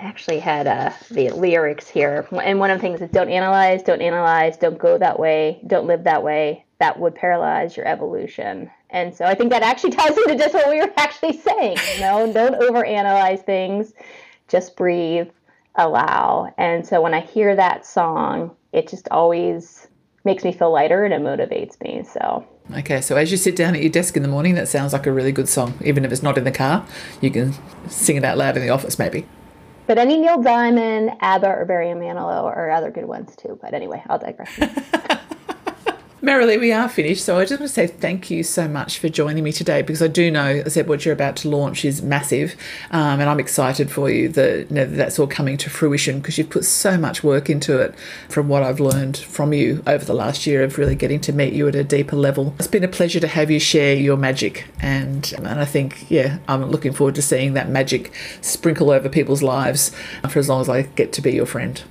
actually 0.00 0.40
had 0.40 0.66
uh, 0.66 0.90
the 1.12 1.30
lyrics 1.30 1.88
here, 1.88 2.26
and 2.32 2.58
one 2.58 2.72
of 2.72 2.78
the 2.78 2.82
things 2.82 3.00
is 3.00 3.10
"Don't 3.10 3.30
analyze, 3.30 3.84
don't 3.84 4.02
analyze, 4.02 4.56
don't 4.56 4.76
go 4.76 4.98
that 4.98 5.20
way, 5.20 5.60
don't 5.68 5.86
live 5.86 6.02
that 6.02 6.24
way. 6.24 6.64
That 6.80 6.98
would 6.98 7.14
paralyze 7.14 7.76
your 7.76 7.86
evolution." 7.86 8.68
And 8.90 9.14
so 9.14 9.24
I 9.24 9.36
think 9.36 9.50
that 9.50 9.62
actually 9.62 9.90
ties 10.00 10.18
into 10.18 10.34
just 10.34 10.52
what 10.52 10.68
we 10.68 10.80
were 10.80 10.92
actually 10.96 11.38
saying. 11.38 11.76
You 11.94 12.00
know, 12.00 12.32
don't 12.32 12.60
overanalyze 12.60 13.44
things, 13.44 13.94
just 14.48 14.74
breathe, 14.74 15.28
allow. 15.76 16.52
And 16.58 16.86
so 16.86 17.00
when 17.00 17.14
I 17.14 17.20
hear 17.20 17.54
that 17.56 17.86
song, 17.86 18.54
it 18.72 18.88
just 18.88 19.08
always 19.10 19.88
makes 20.24 20.44
me 20.44 20.52
feel 20.52 20.72
lighter 20.72 21.04
and 21.04 21.12
it 21.12 21.20
motivates 21.20 21.80
me. 21.82 22.02
So 22.04 22.46
Okay, 22.72 23.02
so 23.02 23.16
as 23.16 23.30
you 23.30 23.36
sit 23.36 23.56
down 23.56 23.74
at 23.74 23.82
your 23.82 23.90
desk 23.90 24.16
in 24.16 24.22
the 24.22 24.28
morning, 24.28 24.54
that 24.54 24.68
sounds 24.68 24.94
like 24.94 25.06
a 25.06 25.12
really 25.12 25.32
good 25.32 25.50
song. 25.50 25.74
Even 25.84 26.04
if 26.04 26.12
it's 26.12 26.22
not 26.22 26.38
in 26.38 26.44
the 26.44 26.52
car, 26.52 26.86
you 27.20 27.30
can 27.30 27.54
sing 27.88 28.16
it 28.16 28.24
out 28.24 28.38
loud 28.38 28.56
in 28.56 28.62
the 28.62 28.70
office, 28.70 28.98
maybe. 28.98 29.26
But 29.86 29.98
any 29.98 30.18
Neil 30.18 30.40
Diamond, 30.40 31.10
ABBA, 31.20 31.46
or 31.46 31.64
Barry 31.66 31.88
Manilow 31.88 32.44
are 32.44 32.70
other 32.70 32.90
good 32.90 33.04
ones 33.04 33.36
too. 33.36 33.58
But 33.60 33.74
anyway, 33.74 34.02
I'll 34.08 34.18
digress. 34.18 34.58
Marilee, 36.24 36.58
we 36.58 36.72
are 36.72 36.88
finished. 36.88 37.22
So 37.22 37.36
I 37.36 37.44
just 37.44 37.60
want 37.60 37.68
to 37.68 37.74
say 37.74 37.86
thank 37.86 38.30
you 38.30 38.42
so 38.42 38.66
much 38.66 38.98
for 38.98 39.10
joining 39.10 39.44
me 39.44 39.52
today 39.52 39.82
because 39.82 40.00
I 40.00 40.06
do 40.06 40.30
know, 40.30 40.62
I 40.64 40.68
said, 40.68 40.88
what 40.88 41.04
you're 41.04 41.12
about 41.12 41.36
to 41.36 41.50
launch 41.50 41.84
is 41.84 42.00
massive. 42.00 42.56
Um, 42.90 43.20
and 43.20 43.28
I'm 43.28 43.38
excited 43.38 43.90
for 43.90 44.08
you 44.08 44.30
that 44.30 44.70
you 44.70 44.74
know, 44.74 44.86
that's 44.86 45.18
all 45.18 45.26
coming 45.26 45.58
to 45.58 45.68
fruition 45.68 46.20
because 46.20 46.38
you've 46.38 46.48
put 46.48 46.64
so 46.64 46.96
much 46.96 47.22
work 47.22 47.50
into 47.50 47.78
it 47.78 47.94
from 48.30 48.48
what 48.48 48.62
I've 48.62 48.80
learned 48.80 49.18
from 49.18 49.52
you 49.52 49.82
over 49.86 50.02
the 50.02 50.14
last 50.14 50.46
year 50.46 50.64
of 50.64 50.78
really 50.78 50.94
getting 50.94 51.20
to 51.20 51.32
meet 51.34 51.52
you 51.52 51.68
at 51.68 51.74
a 51.74 51.84
deeper 51.84 52.16
level. 52.16 52.54
It's 52.58 52.68
been 52.68 52.84
a 52.84 52.88
pleasure 52.88 53.20
to 53.20 53.28
have 53.28 53.50
you 53.50 53.60
share 53.60 53.94
your 53.94 54.16
magic. 54.16 54.66
And, 54.80 55.30
and 55.36 55.60
I 55.60 55.66
think, 55.66 56.10
yeah, 56.10 56.38
I'm 56.48 56.64
looking 56.70 56.94
forward 56.94 57.16
to 57.16 57.22
seeing 57.22 57.52
that 57.52 57.68
magic 57.68 58.14
sprinkle 58.40 58.90
over 58.90 59.10
people's 59.10 59.42
lives 59.42 59.90
for 60.30 60.38
as 60.38 60.48
long 60.48 60.62
as 60.62 60.70
I 60.70 60.82
get 60.82 61.12
to 61.12 61.20
be 61.20 61.32
your 61.32 61.46
friend. 61.46 61.82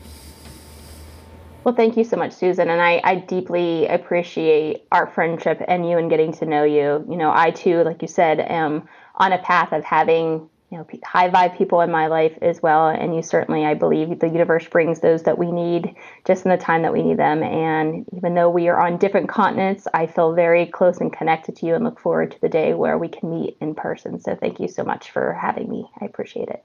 Well, 1.64 1.76
thank 1.76 1.96
you 1.96 2.04
so 2.04 2.18
much, 2.18 2.34
Susan. 2.34 2.70
And 2.70 2.82
I, 2.82 3.00
I 3.06 3.16
deeply 3.16 3.88
appreciate 3.88 4.86
our 4.92 5.08
friendship 5.08 5.62
and 5.66 5.90
you 5.90 5.98
and 5.98 6.10
getting 6.10 6.34
to 6.34 6.46
know 6.46 6.66
you. 6.66 7.06
You 7.10 7.16
know, 7.16 7.32
I 7.34 7.52
too, 7.52 7.84
like 7.84 8.02
you 8.02 8.08
said, 8.10 8.42
am 8.42 8.90
on 9.16 9.32
a 9.32 9.38
path 9.38 9.72
of 9.72 9.86
having, 9.86 10.50
you 10.70 10.78
know, 10.78 10.88
high 11.06 11.30
vibe 11.30 11.58
people 11.58 11.80
in 11.80 11.90
my 11.90 12.08
life 12.08 12.38
as 12.42 12.62
well. 12.62 12.90
And 12.90 13.16
you 13.16 13.22
certainly, 13.22 13.66
I 13.66 13.76
believe, 13.76 14.20
the 14.20 14.28
universe 14.28 14.68
brings 14.68 15.00
those 15.00 15.24
that 15.24 15.38
we 15.38 15.54
need 15.54 15.96
just 16.26 16.44
in 16.44 16.52
the 16.52 16.58
time 16.58 16.82
that 16.82 16.92
we 16.92 17.02
need 17.02 17.18
them. 17.18 17.42
And 17.42 18.06
even 18.12 18.34
though 18.34 18.50
we 18.50 18.68
are 18.68 18.86
on 18.86 18.98
different 18.98 19.30
continents, 19.30 19.88
I 19.94 20.08
feel 20.08 20.34
very 20.34 20.66
close 20.66 20.98
and 20.98 21.14
connected 21.14 21.56
to 21.58 21.66
you 21.66 21.76
and 21.76 21.86
look 21.86 22.00
forward 22.00 22.32
to 22.32 22.42
the 22.42 22.50
day 22.50 22.74
where 22.74 22.98
we 22.98 23.08
can 23.08 23.30
meet 23.30 23.56
in 23.62 23.74
person. 23.74 24.20
So 24.20 24.36
thank 24.36 24.60
you 24.60 24.68
so 24.68 24.84
much 24.84 25.12
for 25.12 25.32
having 25.32 25.70
me. 25.70 25.90
I 26.02 26.06
appreciate 26.06 26.50
it. 26.50 26.62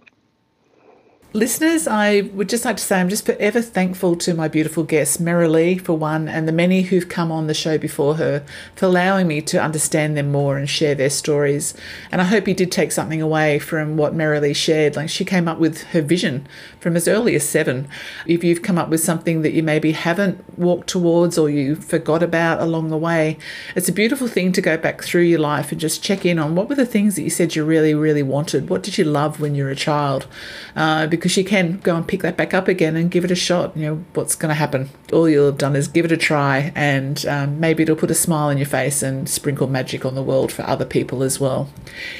Listeners, 1.35 1.87
I 1.87 2.23
would 2.33 2.49
just 2.49 2.64
like 2.64 2.79
to 2.79 2.83
say 2.83 2.99
I'm 2.99 3.11
just 3.11 3.27
forever 3.27 3.61
thankful 3.61 4.17
to 4.17 4.33
my 4.33 4.49
beautiful 4.49 4.83
guest, 4.83 5.23
Marilee, 5.23 5.79
for 5.79 5.93
one, 5.93 6.27
and 6.27 6.49
the 6.49 6.53
many 6.53 6.81
who've 6.81 7.07
come 7.07 7.31
on 7.31 7.49
the 7.49 7.53
show 7.53 7.77
before 7.77 8.14
her 8.14 8.47
for 8.75 8.87
allowing 8.87 9.29
me 9.29 9.43
to 9.43 9.62
understand 9.62 10.17
them 10.17 10.33
more 10.33 10.57
and 10.57 10.71
share 10.71 10.95
their 10.95 11.11
stories. 11.11 11.75
And 12.11 12.23
I 12.23 12.25
hope 12.25 12.49
you 12.49 12.55
did 12.55 12.73
take 12.73 12.93
something 12.93 13.21
away 13.21 13.59
from 13.59 13.99
what 13.99 14.14
Marilee 14.14 14.57
shared. 14.57 14.97
Like 14.97 15.11
she 15.11 15.27
came 15.27 15.49
up 15.49 15.59
with 15.59 15.83
her 15.88 16.01
vision 16.01 16.49
from 16.81 16.97
as 16.97 17.07
early 17.07 17.35
as 17.35 17.47
seven. 17.47 17.88
If 18.25 18.43
you've 18.43 18.62
come 18.62 18.79
up 18.79 18.88
with 18.88 19.03
something 19.03 19.43
that 19.43 19.53
you 19.53 19.62
maybe 19.62 19.93
haven't 19.93 20.59
walked 20.59 20.88
towards 20.88 21.37
or 21.37 21.51
you 21.51 21.75
forgot 21.75 22.23
about 22.23 22.62
along 22.62 22.88
the 22.88 22.97
way, 22.97 23.37
it's 23.77 23.91
a 23.91 23.93
beautiful 23.93 24.29
thing 24.29 24.51
to 24.53 24.62
go 24.62 24.79
back 24.79 25.03
through 25.03 25.25
your 25.25 25.41
life 25.41 25.73
and 25.73 25.81
just 25.81 26.03
check 26.03 26.25
in 26.25 26.38
on 26.38 26.55
what 26.55 26.71
were 26.71 26.75
the 26.75 26.87
things 26.87 27.17
that 27.17 27.23
you 27.23 27.31
said 27.31 27.55
you 27.55 27.67
really, 27.67 27.93
really 27.93 28.23
wanted. 28.23 28.71
What 28.71 28.83
did 28.83 28.97
you 28.97 29.05
love 29.05 29.41
when 29.41 29.55
you 29.55 29.64
were 29.64 29.71
a 29.71 29.77
child? 29.77 30.27
Uh, 30.75 31.07
because 31.18 31.37
you 31.37 31.44
can 31.44 31.78
go 31.81 31.96
and 31.96 32.07
pick 32.07 32.22
that 32.22 32.37
back 32.37 32.54
up 32.54 32.68
again 32.68 32.96
and 32.96 33.11
give 33.11 33.24
it 33.24 33.31
a 33.31 33.37
shot. 33.37 33.76
You 33.76 33.83
know, 33.87 34.04
what's 34.14 34.35
going 34.35 34.50
to 34.50 34.54
happen? 34.54 34.90
All 35.12 35.28
you'll 35.28 35.46
have 35.46 35.59
done 35.59 35.76
is 35.76 35.88
give 35.88 36.04
it 36.04 36.12
a 36.12 36.16
try, 36.16 36.72
and 36.74 37.24
um, 37.26 37.61
maybe 37.61 37.83
it'll 37.83 37.96
put 37.96 38.11
a 38.11 38.14
smile 38.14 38.48
on 38.48 38.59
your 38.59 38.66
face 38.66 39.02
and 39.02 39.28
sprinkle 39.28 39.66
magic 39.66 40.04
on 40.04 40.14
the 40.14 40.22
world 40.22 40.52
for 40.52 40.62
other 40.62 40.85
people 40.85 41.22
as 41.22 41.38
well. 41.38 41.68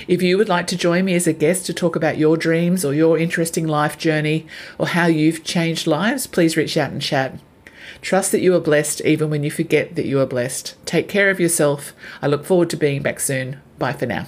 If 0.07 0.23
you 0.23 0.37
would 0.37 0.49
like 0.49 0.67
to 0.69 0.77
join 0.77 1.05
me 1.05 1.15
as 1.15 1.27
a 1.27 1.33
guest 1.33 1.67
to 1.67 1.75
talk 1.75 1.97
about 1.97 2.19
your 2.19 2.37
dreams 2.37 2.85
or 2.85 2.95
your 2.95 3.19
interesting 3.19 3.67
life 3.67 3.97
journey 3.99 4.47
or 4.79 4.89
how 4.89 5.07
you've 5.07 5.45
changed 5.45 5.87
lives, 5.87 6.27
please 6.27 6.57
reach 6.57 6.77
out 6.77 6.91
and 6.91 7.03
chat. 7.03 7.39
Trust 8.01 8.33
that 8.33 8.41
you 8.41 8.55
are 8.55 8.61
blessed 8.61 9.01
even 9.03 9.31
when 9.31 9.43
you 9.43 9.51
forget 9.51 9.97
that 9.97 10.07
you 10.07 10.21
are 10.21 10.27
blessed. 10.27 10.75
Take 10.85 11.09
care 11.09 11.31
of 11.31 11.41
yourself. 11.41 11.93
I 12.23 12.27
look 12.27 12.45
forward 12.45 12.71
to 12.71 12.77
being 12.77 13.03
back 13.03 13.19
soon. 13.19 13.61
Bye 13.79 13.93
for 13.93 14.07
now. 14.07 14.27